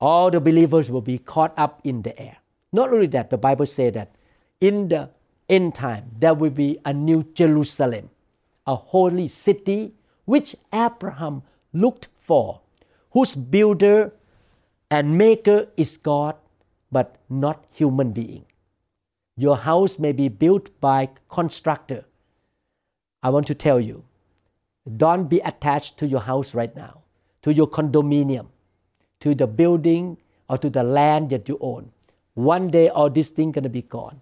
all 0.00 0.30
the 0.30 0.40
believers 0.40 0.90
will 0.90 1.02
be 1.02 1.18
caught 1.18 1.52
up 1.56 1.80
in 1.84 2.02
the 2.02 2.18
air. 2.18 2.38
Not 2.72 2.92
only 2.92 3.06
that, 3.08 3.30
the 3.30 3.38
Bible 3.38 3.66
says 3.66 3.94
that 3.94 4.14
in 4.60 4.88
the 4.88 5.10
end 5.48 5.74
time 5.74 6.10
there 6.18 6.34
will 6.34 6.50
be 6.50 6.78
a 6.84 6.92
new 6.92 7.24
Jerusalem, 7.34 8.10
a 8.66 8.76
holy 8.76 9.28
city 9.28 9.92
which 10.24 10.56
Abraham 10.72 11.42
looked 11.72 12.08
for, 12.18 12.60
whose 13.10 13.34
builder 13.34 14.12
and 14.90 15.18
maker 15.18 15.68
is 15.76 15.96
God, 15.96 16.36
but 16.92 17.16
not 17.28 17.64
human 17.72 18.12
being. 18.12 18.44
Your 19.36 19.56
house 19.56 19.98
may 19.98 20.12
be 20.12 20.28
built 20.28 20.80
by 20.80 21.10
constructor. 21.28 22.04
I 23.22 23.30
want 23.30 23.46
to 23.48 23.54
tell 23.54 23.80
you, 23.80 24.04
don't 24.96 25.28
be 25.28 25.40
attached 25.40 25.98
to 25.98 26.06
your 26.06 26.20
house 26.20 26.54
right 26.54 26.74
now, 26.74 27.02
to 27.42 27.52
your 27.52 27.68
condominium, 27.68 28.46
to 29.20 29.34
the 29.34 29.46
building 29.46 30.16
or 30.48 30.58
to 30.58 30.70
the 30.70 30.82
land 30.82 31.30
that 31.30 31.48
you 31.48 31.58
own. 31.60 31.92
One 32.34 32.70
day 32.70 32.88
all 32.88 33.10
these 33.10 33.28
things 33.30 33.54
gonna 33.54 33.68
be 33.68 33.82
gone. 33.82 34.20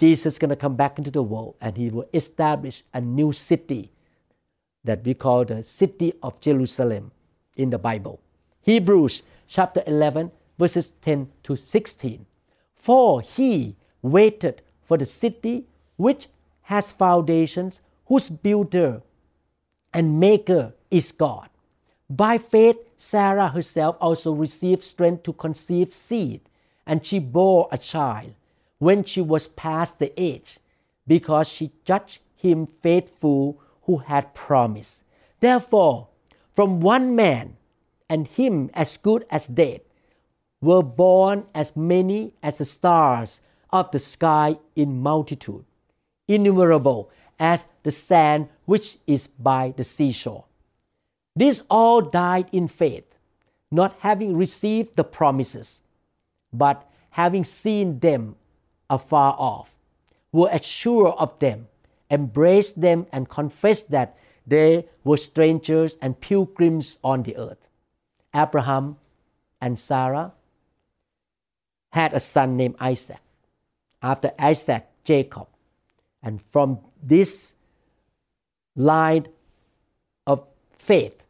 Jesus 0.00 0.34
is 0.34 0.38
gonna 0.38 0.56
come 0.56 0.74
back 0.74 0.98
into 0.98 1.10
the 1.10 1.22
world 1.22 1.54
and 1.60 1.76
he 1.76 1.90
will 1.90 2.08
establish 2.12 2.82
a 2.92 3.00
new 3.00 3.32
city 3.32 3.90
that 4.84 5.04
we 5.04 5.14
call 5.14 5.44
the 5.44 5.62
city 5.62 6.12
of 6.22 6.40
Jerusalem 6.40 7.12
in 7.56 7.70
the 7.70 7.78
Bible. 7.78 8.20
Hebrews 8.62 9.22
chapter 9.46 9.82
11, 9.86 10.32
verses 10.58 10.92
10 11.02 11.28
to 11.44 11.56
16. 11.56 12.26
For 12.74 13.20
he 13.20 13.76
waited 14.02 14.62
for 14.82 14.98
the 14.98 15.06
city 15.06 15.66
which 15.96 16.26
has 16.62 16.90
foundations, 16.90 17.80
whose 18.06 18.28
builder 18.28 19.02
and 19.92 20.20
maker 20.20 20.74
is 20.90 21.12
God. 21.12 21.48
By 22.08 22.38
faith, 22.38 22.78
Sarah 22.96 23.48
herself 23.48 23.96
also 24.00 24.32
received 24.32 24.82
strength 24.82 25.22
to 25.24 25.32
conceive 25.32 25.94
seed, 25.94 26.40
and 26.86 27.04
she 27.04 27.18
bore 27.18 27.68
a 27.72 27.78
child 27.78 28.34
when 28.78 29.04
she 29.04 29.20
was 29.20 29.48
past 29.48 29.98
the 29.98 30.12
age, 30.20 30.58
because 31.06 31.48
she 31.48 31.72
judged 31.84 32.20
him 32.36 32.66
faithful 32.66 33.60
who 33.82 33.98
had 33.98 34.34
promised. 34.34 35.04
Therefore, 35.40 36.08
from 36.54 36.80
one 36.80 37.16
man, 37.16 37.56
and 38.08 38.26
him 38.26 38.70
as 38.74 38.96
good 38.98 39.24
as 39.30 39.46
dead, 39.46 39.80
were 40.60 40.82
born 40.82 41.44
as 41.54 41.74
many 41.74 42.34
as 42.42 42.58
the 42.58 42.64
stars 42.64 43.40
of 43.70 43.90
the 43.90 43.98
sky 43.98 44.58
in 44.76 45.00
multitude, 45.00 45.64
innumerable 46.28 47.10
as 47.42 47.66
the 47.82 47.90
sand 47.90 48.48
which 48.66 48.98
is 49.04 49.26
by 49.26 49.74
the 49.76 49.82
seashore. 49.82 50.44
These 51.34 51.64
all 51.68 52.00
died 52.00 52.46
in 52.52 52.68
faith, 52.68 53.16
not 53.68 53.96
having 53.98 54.36
received 54.36 54.94
the 54.94 55.02
promises, 55.02 55.82
but 56.52 56.88
having 57.10 57.42
seen 57.42 57.98
them 57.98 58.36
afar 58.88 59.34
off, 59.36 59.74
were 60.30 60.50
assured 60.52 61.14
of 61.18 61.36
them, 61.40 61.66
embraced 62.10 62.80
them, 62.80 63.06
and 63.10 63.28
confessed 63.28 63.90
that 63.90 64.16
they 64.46 64.86
were 65.02 65.16
strangers 65.16 65.96
and 66.00 66.20
pilgrims 66.20 66.98
on 67.02 67.24
the 67.24 67.36
earth. 67.36 67.66
Abraham 68.32 68.98
and 69.60 69.78
Sarah 69.78 70.32
had 71.90 72.14
a 72.14 72.20
son 72.20 72.56
named 72.56 72.76
Isaac. 72.78 73.20
After 74.00 74.30
Isaac, 74.38 74.86
Jacob. 75.02 75.48
And 76.22 76.40
from 76.50 76.78
this 77.02 77.54
line 78.76 79.26
of 80.26 80.44
faith, 80.72 81.22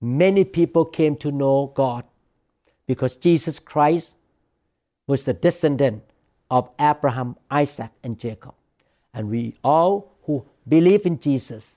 many 0.00 0.44
people 0.44 0.84
came 0.84 1.16
to 1.16 1.32
know 1.32 1.72
God 1.74 2.04
because 2.86 3.16
Jesus 3.16 3.58
Christ 3.58 4.16
was 5.06 5.24
the 5.24 5.32
descendant 5.32 6.02
of 6.50 6.70
Abraham, 6.78 7.36
Isaac, 7.50 7.90
and 8.02 8.18
Jacob. 8.18 8.54
And 9.12 9.28
we 9.28 9.54
all 9.64 10.14
who 10.24 10.44
believe 10.66 11.06
in 11.06 11.18
Jesus 11.18 11.76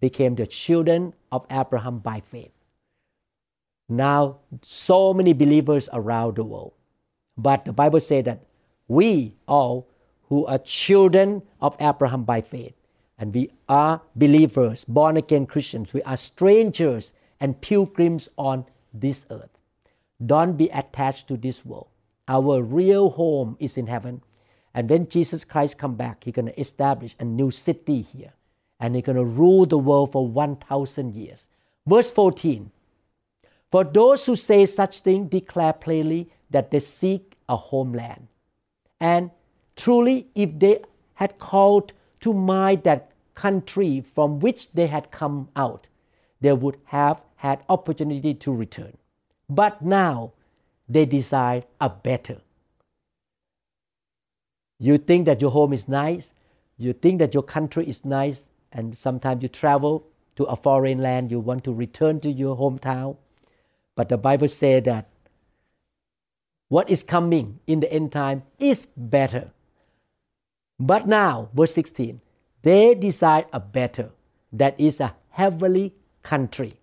became 0.00 0.34
the 0.34 0.46
children 0.46 1.14
of 1.30 1.44
Abraham 1.50 1.98
by 1.98 2.20
faith. 2.20 2.52
Now, 3.88 4.38
so 4.62 5.12
many 5.12 5.32
believers 5.32 5.88
around 5.92 6.36
the 6.36 6.44
world. 6.44 6.72
But 7.36 7.64
the 7.64 7.72
Bible 7.72 8.00
says 8.00 8.24
that 8.24 8.40
we 8.86 9.34
all 9.46 9.88
who 10.30 10.46
are 10.46 10.58
children 10.58 11.42
of 11.60 11.76
Abraham 11.78 12.24
by 12.24 12.40
faith, 12.40 12.72
and 13.18 13.34
we 13.34 13.50
are 13.68 14.00
believers, 14.16 14.84
born 14.84 15.18
again 15.18 15.44
Christians, 15.44 15.92
we 15.92 16.02
are 16.04 16.16
strangers 16.16 17.12
and 17.40 17.60
pilgrims 17.60 18.28
on 18.38 18.64
this 18.94 19.26
earth. 19.30 19.50
Don't 20.24 20.56
be 20.56 20.68
attached 20.70 21.28
to 21.28 21.36
this 21.36 21.64
world. 21.64 21.88
Our 22.28 22.62
real 22.62 23.10
home 23.10 23.56
is 23.58 23.76
in 23.76 23.86
heaven. 23.86 24.22
And 24.74 24.88
when 24.88 25.08
Jesus 25.08 25.44
Christ 25.44 25.78
come 25.78 25.96
back, 25.96 26.24
He's 26.24 26.34
going 26.34 26.46
to 26.46 26.60
establish 26.60 27.16
a 27.18 27.24
new 27.24 27.50
city 27.50 28.02
here. 28.02 28.32
And 28.78 28.94
He's 28.94 29.04
going 29.04 29.16
to 29.16 29.24
rule 29.24 29.66
the 29.66 29.78
world 29.78 30.12
for 30.12 30.26
1,000 30.26 31.14
years. 31.14 31.48
Verse 31.86 32.10
14. 32.10 32.70
For 33.70 33.84
those 33.84 34.26
who 34.26 34.36
say 34.36 34.66
such 34.66 35.00
things 35.00 35.30
declare 35.30 35.72
plainly 35.72 36.30
that 36.50 36.70
they 36.70 36.80
seek 36.80 37.36
a 37.48 37.56
homeland. 37.56 38.28
And 39.00 39.30
truly, 39.80 40.28
if 40.34 40.58
they 40.58 40.82
had 41.14 41.38
called 41.38 41.94
to 42.20 42.34
mind 42.34 42.82
that 42.84 43.10
country 43.34 44.02
from 44.14 44.38
which 44.38 44.70
they 44.72 44.86
had 44.86 45.10
come 45.10 45.48
out, 45.56 45.88
they 46.40 46.52
would 46.52 46.76
have 46.84 47.22
had 47.36 47.64
opportunity 47.68 48.34
to 48.34 48.52
return. 48.52 48.96
But 49.48 49.80
now 49.80 50.32
they 50.86 51.06
desire 51.06 51.64
a 51.80 51.88
better. 51.88 52.42
You 54.78 54.98
think 54.98 55.24
that 55.26 55.40
your 55.40 55.50
home 55.50 55.72
is 55.72 55.88
nice, 55.88 56.34
you 56.76 56.92
think 56.92 57.18
that 57.18 57.32
your 57.32 57.42
country 57.42 57.86
is 57.86 58.04
nice, 58.04 58.48
and 58.72 58.96
sometimes 58.96 59.42
you 59.42 59.48
travel 59.48 60.06
to 60.36 60.44
a 60.44 60.56
foreign 60.56 60.98
land, 60.98 61.30
you 61.30 61.40
want 61.40 61.64
to 61.64 61.72
return 61.72 62.20
to 62.20 62.30
your 62.30 62.56
hometown. 62.56 63.16
But 63.96 64.08
the 64.10 64.18
Bible 64.18 64.48
says 64.48 64.84
that 64.84 65.08
what 66.68 66.88
is 66.88 67.02
coming 67.02 67.60
in 67.66 67.80
the 67.80 67.92
end 67.92 68.12
time 68.12 68.42
is 68.58 68.86
better. 68.96 69.50
But 70.80 71.06
now, 71.06 71.50
verse 71.52 71.74
16, 71.74 72.22
they 72.62 72.94
desire 72.94 73.44
a 73.52 73.60
better, 73.60 74.10
that 74.54 74.80
is 74.80 74.98
a 74.98 75.14
heavenly 75.28 75.94
country. 76.22 76.80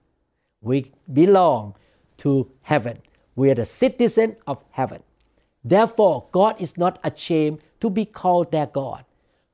We 0.61 0.91
belong 1.11 1.75
to 2.19 2.51
heaven. 2.61 2.99
We 3.35 3.49
are 3.49 3.55
the 3.55 3.65
citizen 3.65 4.35
of 4.45 4.63
heaven. 4.69 5.01
Therefore, 5.63 6.27
God 6.31 6.61
is 6.61 6.77
not 6.77 6.99
ashamed 7.03 7.59
to 7.79 7.89
be 7.89 8.05
called 8.05 8.51
their 8.51 8.67
God, 8.67 9.03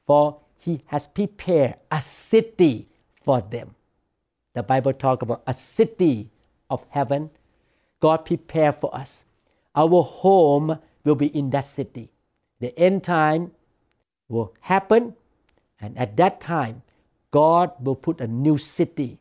for 0.05 0.41
He 0.57 0.81
has 0.87 1.07
prepared 1.07 1.75
a 1.89 2.01
city 2.01 2.89
for 3.23 3.41
them. 3.41 3.75
The 4.53 4.63
Bible 4.63 4.93
talks 4.93 5.23
about 5.23 5.43
a 5.47 5.53
city 5.53 6.29
of 6.69 6.85
heaven. 6.89 7.29
God 8.01 8.25
prepared 8.25 8.75
for 8.75 8.93
us. 8.95 9.23
Our 9.73 10.03
home 10.03 10.79
will 11.05 11.15
be 11.15 11.27
in 11.27 11.49
that 11.51 11.65
city. 11.65 12.11
The 12.59 12.77
end 12.77 13.03
time 13.03 13.51
will 14.33 14.53
happen, 14.61 15.15
and 15.79 15.97
at 15.97 16.17
that 16.17 16.41
time, 16.41 16.81
God 17.31 17.71
will 17.79 17.95
put 17.95 18.19
a 18.19 18.27
new 18.27 18.57
city 18.57 19.19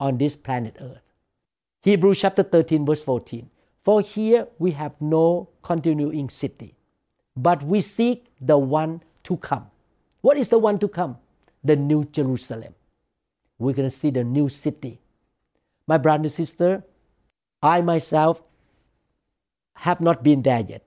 on 0.00 0.18
this 0.18 0.36
planet 0.36 0.76
Earth. 0.80 1.02
Hebrews 1.82 2.20
chapter 2.20 2.42
13, 2.42 2.86
verse 2.86 3.02
14. 3.02 3.50
For 3.84 4.00
here 4.00 4.46
we 4.58 4.72
have 4.72 4.92
no 5.00 5.48
continuing 5.62 6.28
city, 6.30 6.74
but 7.36 7.62
we 7.62 7.80
seek 7.80 8.26
the 8.40 8.58
one 8.58 9.02
to 9.24 9.36
come. 9.36 9.70
What 10.20 10.36
is 10.36 10.48
the 10.48 10.58
one 10.58 10.78
to 10.78 10.88
come? 10.88 11.18
The 11.64 11.76
New 11.76 12.04
Jerusalem. 12.04 12.74
We're 13.58 13.74
going 13.74 13.88
to 13.88 13.94
see 13.94 14.10
the 14.10 14.24
new 14.24 14.48
city. 14.48 15.00
My 15.86 15.98
brother 15.98 16.24
and 16.24 16.32
sister, 16.32 16.84
I 17.62 17.80
myself 17.80 18.42
have 19.74 20.00
not 20.00 20.22
been 20.22 20.42
there 20.42 20.60
yet. 20.60 20.84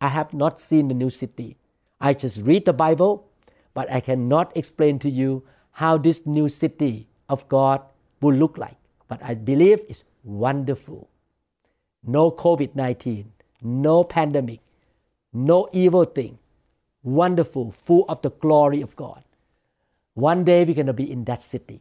I 0.00 0.08
have 0.08 0.32
not 0.32 0.60
seen 0.60 0.88
the 0.88 0.94
new 0.94 1.10
city. 1.10 1.56
I 2.00 2.14
just 2.14 2.38
read 2.42 2.64
the 2.64 2.72
Bible, 2.72 3.28
but 3.72 3.90
I 3.90 4.00
cannot 4.00 4.56
explain 4.56 4.98
to 5.00 5.10
you 5.10 5.42
how 5.72 5.98
this 5.98 6.26
new 6.26 6.48
city 6.48 7.08
of 7.28 7.46
God 7.48 7.82
will 8.20 8.34
look 8.34 8.58
like. 8.58 8.76
But 9.08 9.22
I 9.22 9.34
believe 9.34 9.80
it's 9.88 10.04
wonderful. 10.22 11.08
No 12.06 12.30
COVID 12.30 12.74
19, 12.74 13.32
no 13.62 14.04
pandemic, 14.04 14.60
no 15.32 15.68
evil 15.72 16.04
thing. 16.04 16.38
Wonderful, 17.02 17.72
full 17.84 18.06
of 18.08 18.22
the 18.22 18.30
glory 18.30 18.80
of 18.80 18.96
God. 18.96 19.22
One 20.14 20.44
day 20.44 20.64
we're 20.64 20.74
going 20.74 20.86
to 20.86 20.92
be 20.92 21.10
in 21.10 21.24
that 21.24 21.42
city. 21.42 21.80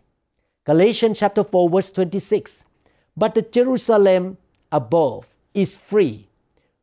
Galatians 0.65 1.19
chapter 1.19 1.43
4, 1.43 1.69
verse 1.69 1.91
26. 1.91 2.63
But 3.15 3.35
the 3.35 3.41
Jerusalem 3.41 4.37
above 4.71 5.27
is 5.53 5.77
free, 5.77 6.27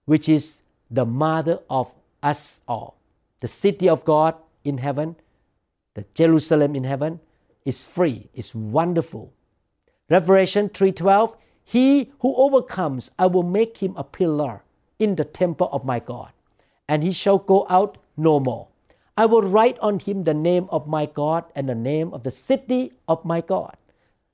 which 0.05 0.29
is 0.29 0.59
the 0.91 1.05
mother 1.05 1.59
of 1.69 1.91
us 2.23 2.61
all. 2.69 3.00
The 3.41 3.49
city 3.49 3.89
of 3.89 4.05
God 4.05 4.35
in 4.65 4.79
heaven, 4.79 5.17
the 5.95 6.05
Jerusalem 6.15 6.77
in 6.77 6.85
heaven, 6.85 7.21
is 7.65 7.85
free, 7.85 8.29
is 8.35 8.55
wonderful. 8.55 9.33
Revelation 10.09 10.69
3:12 10.69 11.37
He 11.65 12.13
who 12.21 12.35
overcomes 12.37 13.11
I 13.19 13.27
will 13.27 13.43
make 13.43 13.79
him 13.79 13.95
a 13.97 14.05
pillar 14.05 14.63
in 14.99 15.15
the 15.17 15.25
temple 15.25 15.69
of 15.73 15.85
my 15.85 16.01
God 16.01 16.33
and 16.89 17.05
he 17.05 17.13
shall 17.13 17.39
go 17.39 17.67
out 17.71 17.99
no 18.17 18.41
more. 18.41 18.67
I 19.17 19.27
will 19.27 19.43
write 19.43 19.79
on 19.79 20.01
him 20.01 20.25
the 20.25 20.35
name 20.35 20.67
of 20.71 20.89
my 20.89 21.07
God 21.07 21.45
and 21.55 21.69
the 21.69 21.75
name 21.75 22.13
of 22.13 22.25
the 22.25 22.31
city 22.31 22.93
of 23.07 23.25
my 23.25 23.41
God. 23.41 23.77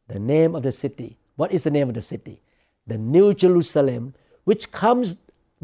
The 0.08 0.18
name 0.18 0.54
of 0.54 0.62
the 0.62 0.72
city. 0.72 1.18
What 1.36 1.52
is 1.52 1.64
the 1.64 1.70
name 1.70 1.88
of 1.88 1.94
the 1.94 2.02
city? 2.02 2.40
The 2.86 2.96
New 2.96 3.34
Jerusalem, 3.34 4.14
which 4.44 4.70
comes 4.72 5.16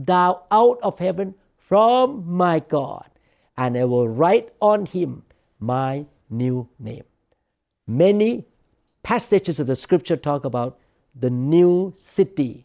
down 0.02 0.40
out 0.50 0.78
of 0.82 0.98
heaven 0.98 1.34
from 1.56 2.24
my 2.26 2.58
God. 2.58 3.08
And 3.56 3.76
I 3.76 3.84
will 3.84 4.08
write 4.08 4.50
on 4.60 4.86
him 4.86 5.24
my 5.60 6.06
new 6.30 6.68
name. 6.78 7.04
Many 7.86 8.46
passages 9.02 9.60
of 9.60 9.66
the 9.66 9.76
scripture 9.76 10.16
talk 10.16 10.44
about 10.44 10.78
the 11.14 11.30
new 11.30 11.94
city 11.98 12.64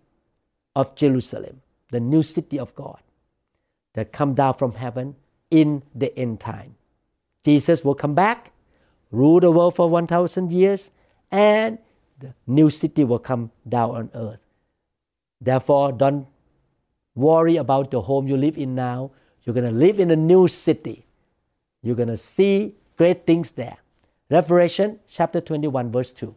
of 0.75 0.95
Jerusalem, 0.95 1.61
the 1.91 1.99
new 1.99 2.23
city 2.23 2.57
of 2.59 2.73
God 2.75 2.99
that 3.93 4.11
come 4.11 4.33
down 4.33 4.53
from 4.53 4.73
heaven 4.73 5.15
in 5.49 5.83
the 5.95 6.17
end 6.17 6.39
time. 6.39 6.75
Jesus 7.43 7.83
will 7.83 7.95
come 7.95 8.13
back, 8.13 8.51
rule 9.11 9.39
the 9.39 9.51
world 9.51 9.75
for 9.75 9.89
1,000 9.89 10.51
years, 10.51 10.91
and 11.31 11.77
the 12.19 12.33
new 12.45 12.69
city 12.69 13.03
will 13.03 13.19
come 13.19 13.51
down 13.67 13.95
on 13.95 14.11
earth. 14.13 14.39
Therefore, 15.41 15.91
don't 15.91 16.27
worry 17.15 17.57
about 17.57 17.91
the 17.91 18.01
home 18.01 18.27
you 18.27 18.37
live 18.37 18.57
in 18.57 18.75
now. 18.75 19.11
You're 19.47 19.53
going 19.53 19.69
to 19.69 19.71
live 19.71 20.01
in 20.01 20.11
a 20.11 20.15
new 20.17 20.49
city. 20.49 21.05
You're 21.81 21.95
going 21.95 22.09
to 22.09 22.17
see 22.17 22.75
great 22.97 23.25
things 23.25 23.51
there. 23.51 23.77
Revelation 24.29 24.99
chapter 25.09 25.39
21, 25.39 25.89
verse 25.89 26.11
2. 26.11 26.35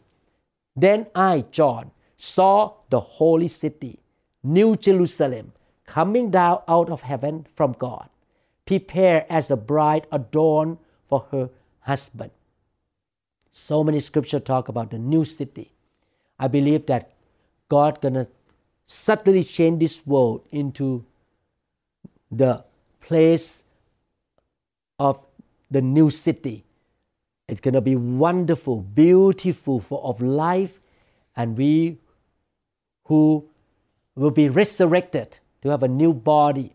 Then 0.77 1.07
I, 1.13 1.45
John, 1.51 1.91
saw 2.17 2.75
the 2.89 3.01
holy 3.01 3.49
city, 3.49 3.99
New 4.45 4.77
Jerusalem, 4.77 5.53
coming 5.87 6.31
down 6.31 6.63
out 6.69 6.89
of 6.89 7.03
heaven 7.03 7.49
from 7.57 7.73
God, 7.73 8.09
prepared 8.65 9.27
as 9.29 9.51
a 9.51 9.57
bride 9.57 10.07
adorned 10.13 10.79
for 11.09 11.27
her 11.33 11.51
husband. 11.81 12.31
So 13.53 13.83
many 13.83 13.99
scripture 13.99 14.39
talk 14.39 14.69
about 14.69 14.93
the 14.93 14.99
new 14.99 15.25
city. 15.25 15.73
I 16.39 16.47
believe 16.47 16.87
that 16.87 17.11
God 17.69 18.01
gonna 18.01 18.29
suddenly 18.87 19.43
change 19.43 19.81
this 19.81 20.07
world 20.07 20.47
into 20.53 21.05
the 22.31 22.63
place 23.01 23.63
of 24.99 25.25
the 25.71 25.81
new 25.81 26.11
city. 26.11 26.65
It's 27.49 27.61
gonna 27.61 27.81
be 27.81 27.97
wonderful, 27.97 28.81
beautiful, 28.81 29.81
full 29.81 30.09
of 30.09 30.21
life, 30.21 30.81
and 31.37 31.57
we 31.57 31.99
who 33.05 33.49
will 34.15 34.31
be 34.31 34.49
resurrected 34.49 35.39
to 35.63 35.69
have 35.69 35.83
a 35.83 35.89
new 35.89 36.15
body 36.15 36.75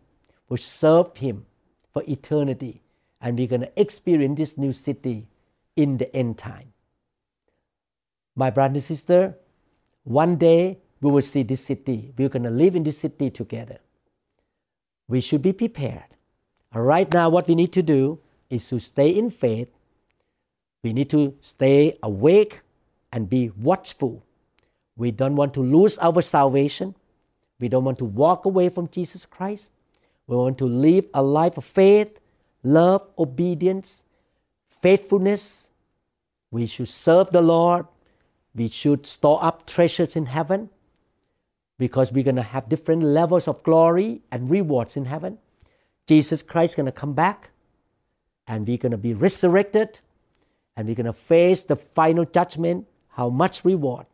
will 0.50 0.58
serve 0.58 1.16
Him 1.16 1.46
for 1.94 2.04
eternity. 2.08 2.82
And 3.22 3.38
we're 3.38 3.48
going 3.48 3.62
to 3.62 3.80
experience 3.80 4.38
this 4.38 4.58
new 4.58 4.72
city 4.72 5.28
in 5.76 5.98
the 5.98 6.14
end 6.16 6.38
time. 6.38 6.74
My 8.36 8.50
brother 8.50 8.76
and 8.76 8.84
sister, 8.84 9.36
one 10.04 10.36
day 10.36 10.78
we 11.02 11.10
will 11.10 11.22
see 11.22 11.44
this 11.44 11.64
city. 11.64 12.14
We're 12.18 12.30
going 12.30 12.44
to 12.44 12.50
live 12.50 12.76
in 12.76 12.84
this 12.84 13.00
city 13.00 13.30
together. 13.30 13.80
We 15.08 15.22
should 15.22 15.42
be 15.42 15.54
prepared. 15.54 16.14
Right 16.76 17.12
now, 17.14 17.30
what 17.30 17.48
we 17.48 17.56
need 17.56 17.72
to 17.74 17.82
do 17.82 18.20
is 18.50 18.68
to 18.68 18.80
stay 18.80 19.10
in 19.10 19.30
faith. 19.30 19.70
We 20.84 20.92
need 20.92 21.10
to 21.12 21.34
stay 21.40 21.98
awake 22.04 22.60
and 23.14 23.30
be 23.30 23.50
watchful. 23.50 24.26
We 24.98 25.12
don't 25.12 25.38
want 25.38 25.54
to 25.54 25.62
lose 25.62 25.98
our 26.00 26.22
salvation. 26.22 26.94
We 27.62 27.70
don't 27.70 27.86
want 27.86 27.98
to 28.00 28.06
walk 28.06 28.44
away 28.44 28.68
from 28.68 28.90
Jesus 28.90 29.26
Christ. 29.26 29.72
We 30.28 30.36
want 30.36 30.58
to 30.58 30.66
live 30.66 31.08
a 31.14 31.24
life 31.24 31.58
of 31.58 31.64
faith, 31.64 32.20
love, 32.62 33.08
obedience, 33.18 34.04
faithfulness. 34.82 35.70
We 36.52 36.66
should 36.66 36.90
serve 36.90 37.32
the 37.32 37.42
Lord. 37.42 37.88
We 38.54 38.68
should 38.68 39.06
store 39.06 39.42
up 39.42 39.66
treasures 39.66 40.18
in 40.18 40.26
heaven 40.26 40.70
because 41.78 42.12
we're 42.12 42.24
going 42.24 42.36
to 42.36 42.42
have 42.42 42.68
different 42.68 43.04
levels 43.04 43.48
of 43.48 43.64
glory 43.64 44.22
and 44.30 44.50
rewards 44.50 44.98
in 44.98 45.06
heaven. 45.06 45.38
Jesus 46.08 46.41
Christ 46.41 46.72
is 46.72 46.76
going 46.76 46.86
to 46.86 46.91
come 46.91 47.13
back 47.13 47.50
and 48.48 48.68
we're 48.68 48.78
going 48.78 48.91
to 48.91 48.98
be 48.98 49.13
resurrected 49.13 50.00
and 50.76 50.88
we're 50.88 50.96
going 50.96 51.06
to 51.06 51.13
face 51.13 51.63
the 51.63 51.76
final 51.76 52.26
judgment, 52.26 52.88
how 53.10 53.30
much 53.30 53.65
reward 53.65 54.06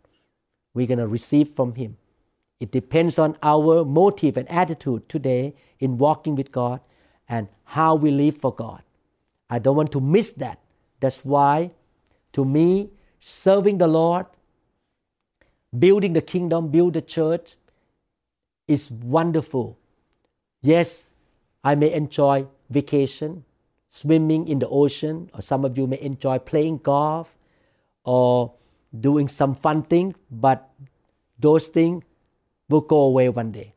we're 0.74 0.88
going 0.88 1.00
to 1.00 1.08
receive 1.08 1.50
from 1.56 1.76
Him. 1.76 1.98
It 2.60 2.72
depends 2.72 3.18
on 3.18 3.36
our 3.42 3.84
motive 3.84 4.38
and 4.38 4.50
attitude 4.50 5.10
today 5.10 5.56
in 5.80 5.98
walking 5.98 6.36
with 6.36 6.52
God 6.52 6.80
and 7.28 7.48
how 7.64 7.96
we 7.96 8.12
live 8.12 8.38
for 8.38 8.54
God. 8.54 8.84
I 9.50 9.60
don't 9.60 9.76
want 9.76 9.92
to 9.94 10.00
miss 10.00 10.34
that. 10.34 10.60
That's 11.00 11.26
why, 11.26 11.72
to 12.34 12.46
me, 12.46 12.92
serving 13.20 13.80
the 13.80 13.88
Lord, 13.88 14.28
building 15.78 16.14
the 16.14 16.22
kingdom, 16.22 16.70
build 16.70 16.94
the 16.94 17.02
church 17.02 17.56
is 18.68 18.92
wonderful. 18.92 19.78
Yes, 20.62 21.11
I 21.64 21.76
may 21.76 21.94
enjoy 21.94 22.48
vacation, 22.70 23.44
swimming 23.90 24.48
in 24.48 24.60
the 24.60 24.68
ocean, 24.70 25.30
or 25.34 25.42
some 25.42 25.66
of 25.66 25.78
you 25.78 25.88
may 25.88 26.00
enjoy 26.02 26.40
playing 26.40 26.78
golf 26.78 27.38
or 28.04 28.54
doing 29.00 29.28
some 29.28 29.54
fun 29.54 29.84
thing, 29.84 30.16
but 30.30 30.70
those 31.40 31.68
things 31.68 32.04
will 32.70 32.82
go 32.82 33.02
away 33.02 33.30
one 33.30 33.52
day. 33.52 33.74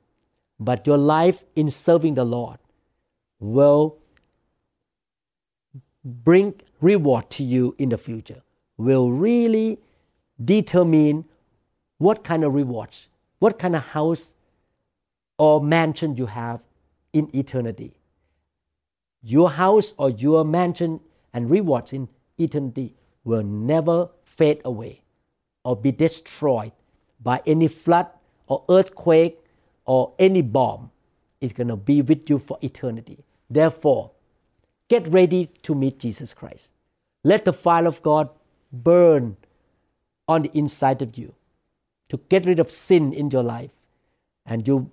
But 0.59 0.87
your 0.87 0.97
life 0.99 1.44
in 1.57 1.70
serving 1.70 2.14
the 2.14 2.25
Lord 2.25 2.59
will 3.38 3.99
bring 6.05 6.55
reward 6.81 7.31
to 7.31 7.42
you 7.42 7.75
in 7.79 7.88
the 7.88 7.99
future, 7.99 8.42
will 8.77 9.11
really 9.11 9.79
determine 10.42 11.25
what 11.99 12.25
kind 12.25 12.44
of 12.44 12.55
rewards, 12.55 13.09
what 13.38 13.59
kind 13.59 13.75
of 13.77 13.83
house 13.83 14.33
or 15.38 15.62
mansion 15.62 16.16
you 16.16 16.27
have 16.27 16.61
in 17.14 17.35
eternity. 17.35 17.94
Your 19.22 19.50
house 19.50 19.94
or 19.96 20.11
your 20.11 20.44
mansion 20.44 21.00
and 21.33 21.48
rewards 21.48 21.94
in 21.94 22.09
eternity 22.37 22.94
will 23.24 23.42
never 23.42 24.11
fade 24.24 24.61
away 24.66 25.00
or 25.64 25.74
be 25.74 25.90
destroyed 25.90 26.72
by 27.22 27.40
any 27.46 27.68
flood 27.68 28.09
or 28.46 28.64
earthquake 28.68 29.38
or 29.87 30.12
any 30.18 30.42
bomb. 30.42 30.90
It's 31.40 31.55
going 31.55 31.68
to 31.68 31.77
be 31.77 32.03
with 32.03 32.29
you 32.29 32.38
for 32.38 32.59
eternity. 32.61 33.24
Therefore, 33.48 34.11
get 34.88 35.09
ready 35.09 35.50
to 35.62 35.74
meet 35.74 35.98
Jesus 35.98 36.35
Christ. 36.35 36.72
Let 37.22 37.46
the 37.46 37.53
fire 37.53 37.87
of 37.87 38.03
God 38.03 38.29
burn 38.72 39.37
on 40.29 40.42
the 40.42 40.50
inside 40.53 41.00
of 41.00 41.16
you 41.16 41.35
to 42.11 42.18
get 42.29 42.44
rid 42.44 42.59
of 42.59 42.70
sin 42.70 43.12
in 43.12 43.31
your 43.31 43.42
life. 43.42 43.70
And 44.44 44.66
you 44.68 44.90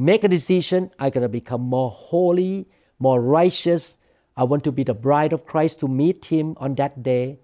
make 0.00 0.24
a 0.24 0.28
decision 0.28 0.90
I'm 0.98 1.10
going 1.10 1.22
to 1.22 1.28
become 1.28 1.60
more 1.60 1.90
holy, 1.90 2.66
more 2.98 3.20
righteous. 3.20 3.98
I 4.36 4.44
want 4.44 4.64
to 4.64 4.72
be 4.72 4.82
the 4.82 4.94
bride 4.94 5.32
of 5.32 5.44
Christ 5.44 5.80
to 5.80 5.88
meet 5.88 6.24
Him 6.24 6.54
on 6.56 6.74
that 6.76 7.02
day. 7.02 7.38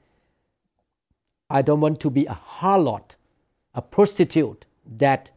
I 1.51 1.62
don't 1.62 1.81
want 1.81 2.01
to 2.01 2.11
be 2.11 2.25
a 2.25 2.38
harlot, 2.59 3.16
a 3.75 3.83
prostitute 3.83 4.64
that 4.99 5.31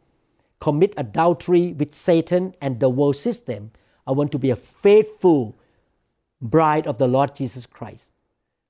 commit 0.61 0.93
adultery 0.95 1.73
with 1.73 1.93
Satan 1.93 2.55
and 2.61 2.79
the 2.79 2.89
world 2.89 3.17
system. 3.17 3.71
I 4.07 4.11
want 4.13 4.31
to 4.31 4.39
be 4.39 4.49
a 4.49 4.55
faithful 4.55 5.55
bride 6.41 6.87
of 6.87 6.99
the 6.99 7.07
Lord 7.07 7.35
Jesus 7.35 7.65
Christ. 7.65 8.11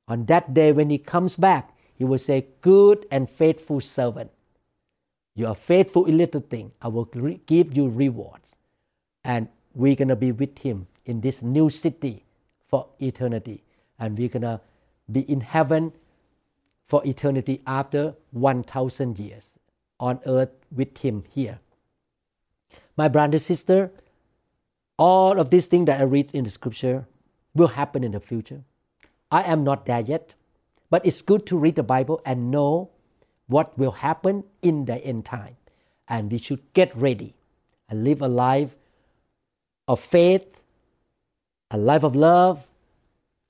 On 0.08 0.26
that 0.26 0.56
day, 0.56 0.72
when 0.72 0.90
He 0.90 0.98
comes 0.98 1.36
back, 1.36 1.78
He 1.94 2.04
will 2.04 2.18
say, 2.18 2.48
Good 2.62 3.06
and 3.12 3.30
faithful 3.30 3.80
servant. 3.80 4.32
You 5.36 5.48
are 5.48 5.56
faithful 5.56 6.06
in 6.06 6.18
little 6.18 6.42
thing. 6.42 6.72
I 6.82 6.88
will 6.88 7.06
give 7.06 7.76
you 7.76 7.90
rewards. 7.90 8.56
And 9.24 9.48
we're 9.74 9.96
going 9.96 10.10
to 10.10 10.16
be 10.16 10.32
with 10.32 10.60
Him 10.60 10.88
in 11.06 11.22
this 11.22 11.42
new 11.42 11.70
city 11.70 12.26
for 12.68 12.88
eternity. 13.00 13.64
And 14.00 14.18
we're 14.18 14.30
going 14.30 14.44
to 14.44 14.62
be 15.12 15.22
in 15.22 15.42
heaven 15.42 15.94
for 16.86 17.06
eternity 17.06 17.62
after 17.68 18.16
1,000 18.32 19.20
years 19.20 19.60
on 20.00 20.20
earth 20.26 20.50
with 20.72 20.98
Him 20.98 21.24
here. 21.30 21.60
My 22.98 23.08
brother 23.08 23.40
sister, 23.40 23.92
all 24.98 25.40
of 25.40 25.50
these 25.52 25.68
things 25.68 25.86
that 25.86 26.02
I 26.02 26.04
read 26.04 26.32
in 26.34 26.44
the 26.44 26.50
scripture 26.50 27.06
will 27.56 27.70
happen 27.70 28.04
in 28.04 28.12
the 28.12 28.20
future. 28.20 28.64
I 29.32 29.44
am 29.44 29.64
not 29.64 29.86
there 29.86 30.02
yet, 30.02 30.34
but 30.90 31.06
it's 31.06 31.22
good 31.22 31.46
to 31.48 31.58
read 31.58 31.76
the 31.76 31.84
Bible 31.84 32.22
and 32.26 32.52
know 32.52 32.90
what 33.50 33.78
will 33.78 33.92
happen 33.92 34.44
in 34.62 34.86
the 34.86 34.96
end 35.06 35.26
time. 35.26 35.58
And 36.08 36.32
we 36.32 36.38
should 36.38 36.62
get 36.74 36.96
ready 36.96 37.34
and 37.90 38.04
live 38.04 38.22
a 38.22 38.28
life 38.28 38.76
of 39.88 40.00
faith, 40.00 40.46
a 41.72 41.78
life 41.78 42.04
of 42.04 42.16
love, 42.16 42.66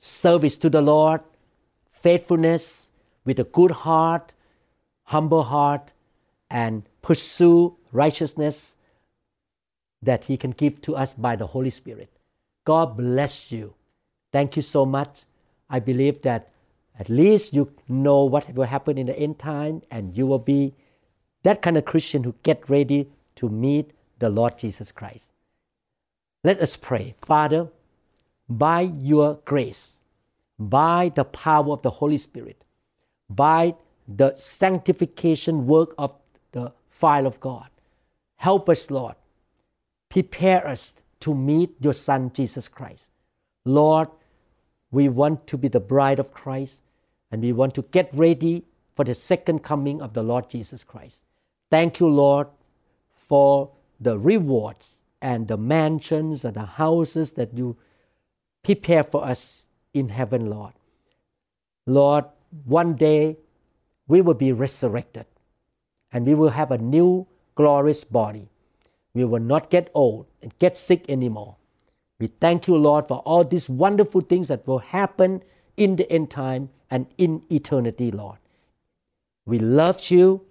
service 0.02 0.58
to 0.58 0.70
the 0.70 0.82
Lord, 0.82 1.22
faithfulness, 1.92 2.88
with 3.26 3.40
a 3.40 3.44
good 3.44 3.72
heart, 3.72 4.34
humble 5.04 5.44
heart, 5.44 5.92
and 6.50 6.84
pursue 7.02 7.76
righteousness 7.92 8.76
that 10.02 10.24
He 10.24 10.38
can 10.38 10.52
give 10.52 10.82
to 10.84 10.96
us 10.96 11.14
by 11.14 11.36
the 11.36 11.48
Holy 11.48 11.70
Spirit. 11.70 12.10
God 12.64 12.96
bless 12.96 13.52
you. 13.52 13.74
Thank 14.32 14.56
you 14.56 14.62
so 14.62 14.86
much. 14.86 15.24
I 15.70 15.80
believe 15.80 16.22
that 16.22 16.50
at 17.00 17.08
least 17.08 17.54
you 17.54 17.72
know 17.88 18.26
what 18.26 18.54
will 18.54 18.66
happen 18.66 18.98
in 18.98 19.08
the 19.08 19.18
end 19.18 19.40
time, 19.40 19.82
and 19.90 20.16
you 20.16 20.28
will 20.28 20.40
be 20.40 20.76
that 21.44 21.62
kind 21.62 21.78
of 21.78 21.86
Christian 21.86 22.26
who 22.26 22.36
get 22.44 22.70
ready 22.70 23.10
to 23.38 23.48
meet 23.48 23.92
the 24.20 24.30
Lord 24.30 24.58
Jesus 24.58 24.92
Christ. 24.92 25.32
Let 26.44 26.60
us 26.60 26.76
pray. 26.76 27.16
Father, 27.22 27.70
by 28.50 28.82
your 28.82 29.40
grace, 29.46 30.00
by 30.60 31.10
the 31.16 31.24
power 31.24 31.72
of 31.72 31.82
the 31.84 31.90
Holy 31.90 32.18
Spirit, 32.18 32.66
by 33.30 33.76
the 34.06 34.34
sanctification 34.34 35.68
work 35.68 35.96
of 35.98 36.14
the 36.52 36.74
fire 36.90 37.26
of 37.26 37.40
God. 37.40 37.70
Help 38.36 38.68
us, 38.68 38.92
Lord. 38.92 39.16
Prepare 40.10 40.68
us 40.68 40.96
to 41.22 41.34
meet 41.34 41.76
your 41.80 41.94
Son, 41.94 42.32
Jesus 42.34 42.68
Christ. 42.68 43.06
Lord, 43.64 44.10
we 44.92 45.08
want 45.08 45.48
to 45.48 45.58
be 45.58 45.70
the 45.70 45.80
bride 45.80 46.20
of 46.20 46.34
Christ 46.34 46.82
and 47.32 47.42
we 47.42 47.54
want 47.54 47.74
to 47.76 47.84
get 47.84 48.10
ready 48.14 48.66
for 48.96 49.06
the 49.06 49.16
second 49.16 49.60
coming 49.64 50.02
of 50.02 50.14
the 50.14 50.24
Lord 50.24 50.50
Jesus 50.50 50.84
Christ. 50.84 51.20
Thank 51.70 52.00
you, 52.00 52.10
Lord, 52.10 52.48
for 53.14 53.72
the 54.00 54.18
rewards 54.18 54.98
and 55.22 55.48
the 55.48 55.58
mansions 55.58 56.44
and 56.44 56.56
the 56.56 56.66
houses 56.66 57.34
that 57.34 57.54
you 57.54 57.78
prepare 58.64 59.04
for 59.04 59.26
us 59.26 59.66
in 59.94 60.10
heaven, 60.10 60.50
Lord. 60.50 60.74
Lord, 61.86 62.26
one 62.66 62.96
day 62.96 63.38
we 64.08 64.22
will 64.22 64.34
be 64.34 64.52
resurrected 64.52 65.26
and 66.12 66.26
we 66.26 66.34
will 66.36 66.50
have 66.50 66.72
a 66.72 66.78
new 66.78 67.28
glorious 67.56 68.04
body. 68.04 68.50
We 69.14 69.24
will 69.24 69.42
not 69.42 69.70
get 69.70 69.92
old 69.94 70.28
and 70.42 70.58
get 70.60 70.78
sick 70.78 71.06
anymore. 71.10 71.56
We 72.20 72.28
thank 72.28 72.68
you, 72.68 72.76
Lord, 72.76 73.08
for 73.08 73.20
all 73.20 73.44
these 73.44 73.70
wonderful 73.70 74.22
things 74.22 74.48
that 74.50 74.68
will 74.68 74.80
happen 74.80 75.42
in 75.80 75.96
the 75.96 76.12
end 76.12 76.30
time 76.30 76.70
and 76.92 77.08
in 77.18 77.42
eternity, 77.50 78.12
Lord. 78.12 78.38
We 79.46 79.58
love 79.58 80.12
you. 80.12 80.46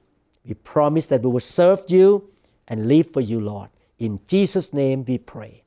We 0.44 0.54
promise 0.54 1.06
that 1.08 1.22
we 1.22 1.30
will 1.30 1.40
serve 1.40 1.82
you 1.88 2.30
and 2.66 2.88
live 2.88 3.12
for 3.12 3.20
you, 3.20 3.38
Lord. 3.40 3.68
In 3.98 4.20
Jesus' 4.26 4.72
name 4.72 5.04
we 5.06 5.18
pray. 5.18 5.62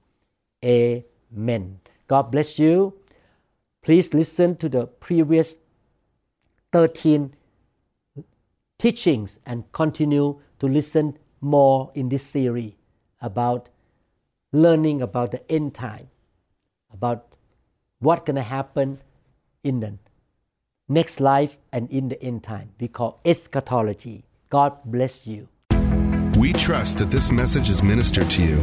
Amen. 0.66 1.80
God 2.08 2.32
bless 2.32 2.58
you. 2.58 2.94
Please 3.84 4.14
listen 4.14 4.56
to 4.58 4.68
the 4.68 4.88
previous 4.88 5.58
13 6.74 7.34
teachings 8.80 9.40
and 9.46 9.72
continue 9.72 10.40
to 10.60 10.68
listen 10.68 11.18
more 11.40 11.92
in 11.94 12.10
this 12.10 12.24
series 12.24 12.74
about 13.22 13.70
learning 14.52 15.02
about 15.02 15.32
the 15.32 15.52
end 15.52 15.76
time, 15.76 16.10
about 16.92 17.28
what's 18.00 18.24
going 18.24 18.36
to 18.36 18.42
happen 18.42 19.00
in 19.64 19.80
the 19.80 19.98
next 20.88 21.20
life 21.20 21.58
and 21.72 21.90
in 21.90 22.10
the 22.10 22.22
end 22.22 22.44
time. 22.44 22.70
We 22.80 22.88
call 22.88 23.20
eschatology. 23.26 24.26
God 24.50 24.78
bless 24.86 25.26
you. 25.28 25.48
We 26.38 26.54
trust 26.54 26.98
that 26.98 27.12
this 27.12 27.32
message 27.32 27.70
is 27.70 27.84
ministered 27.84 28.30
to 28.32 28.44
you. 28.44 28.60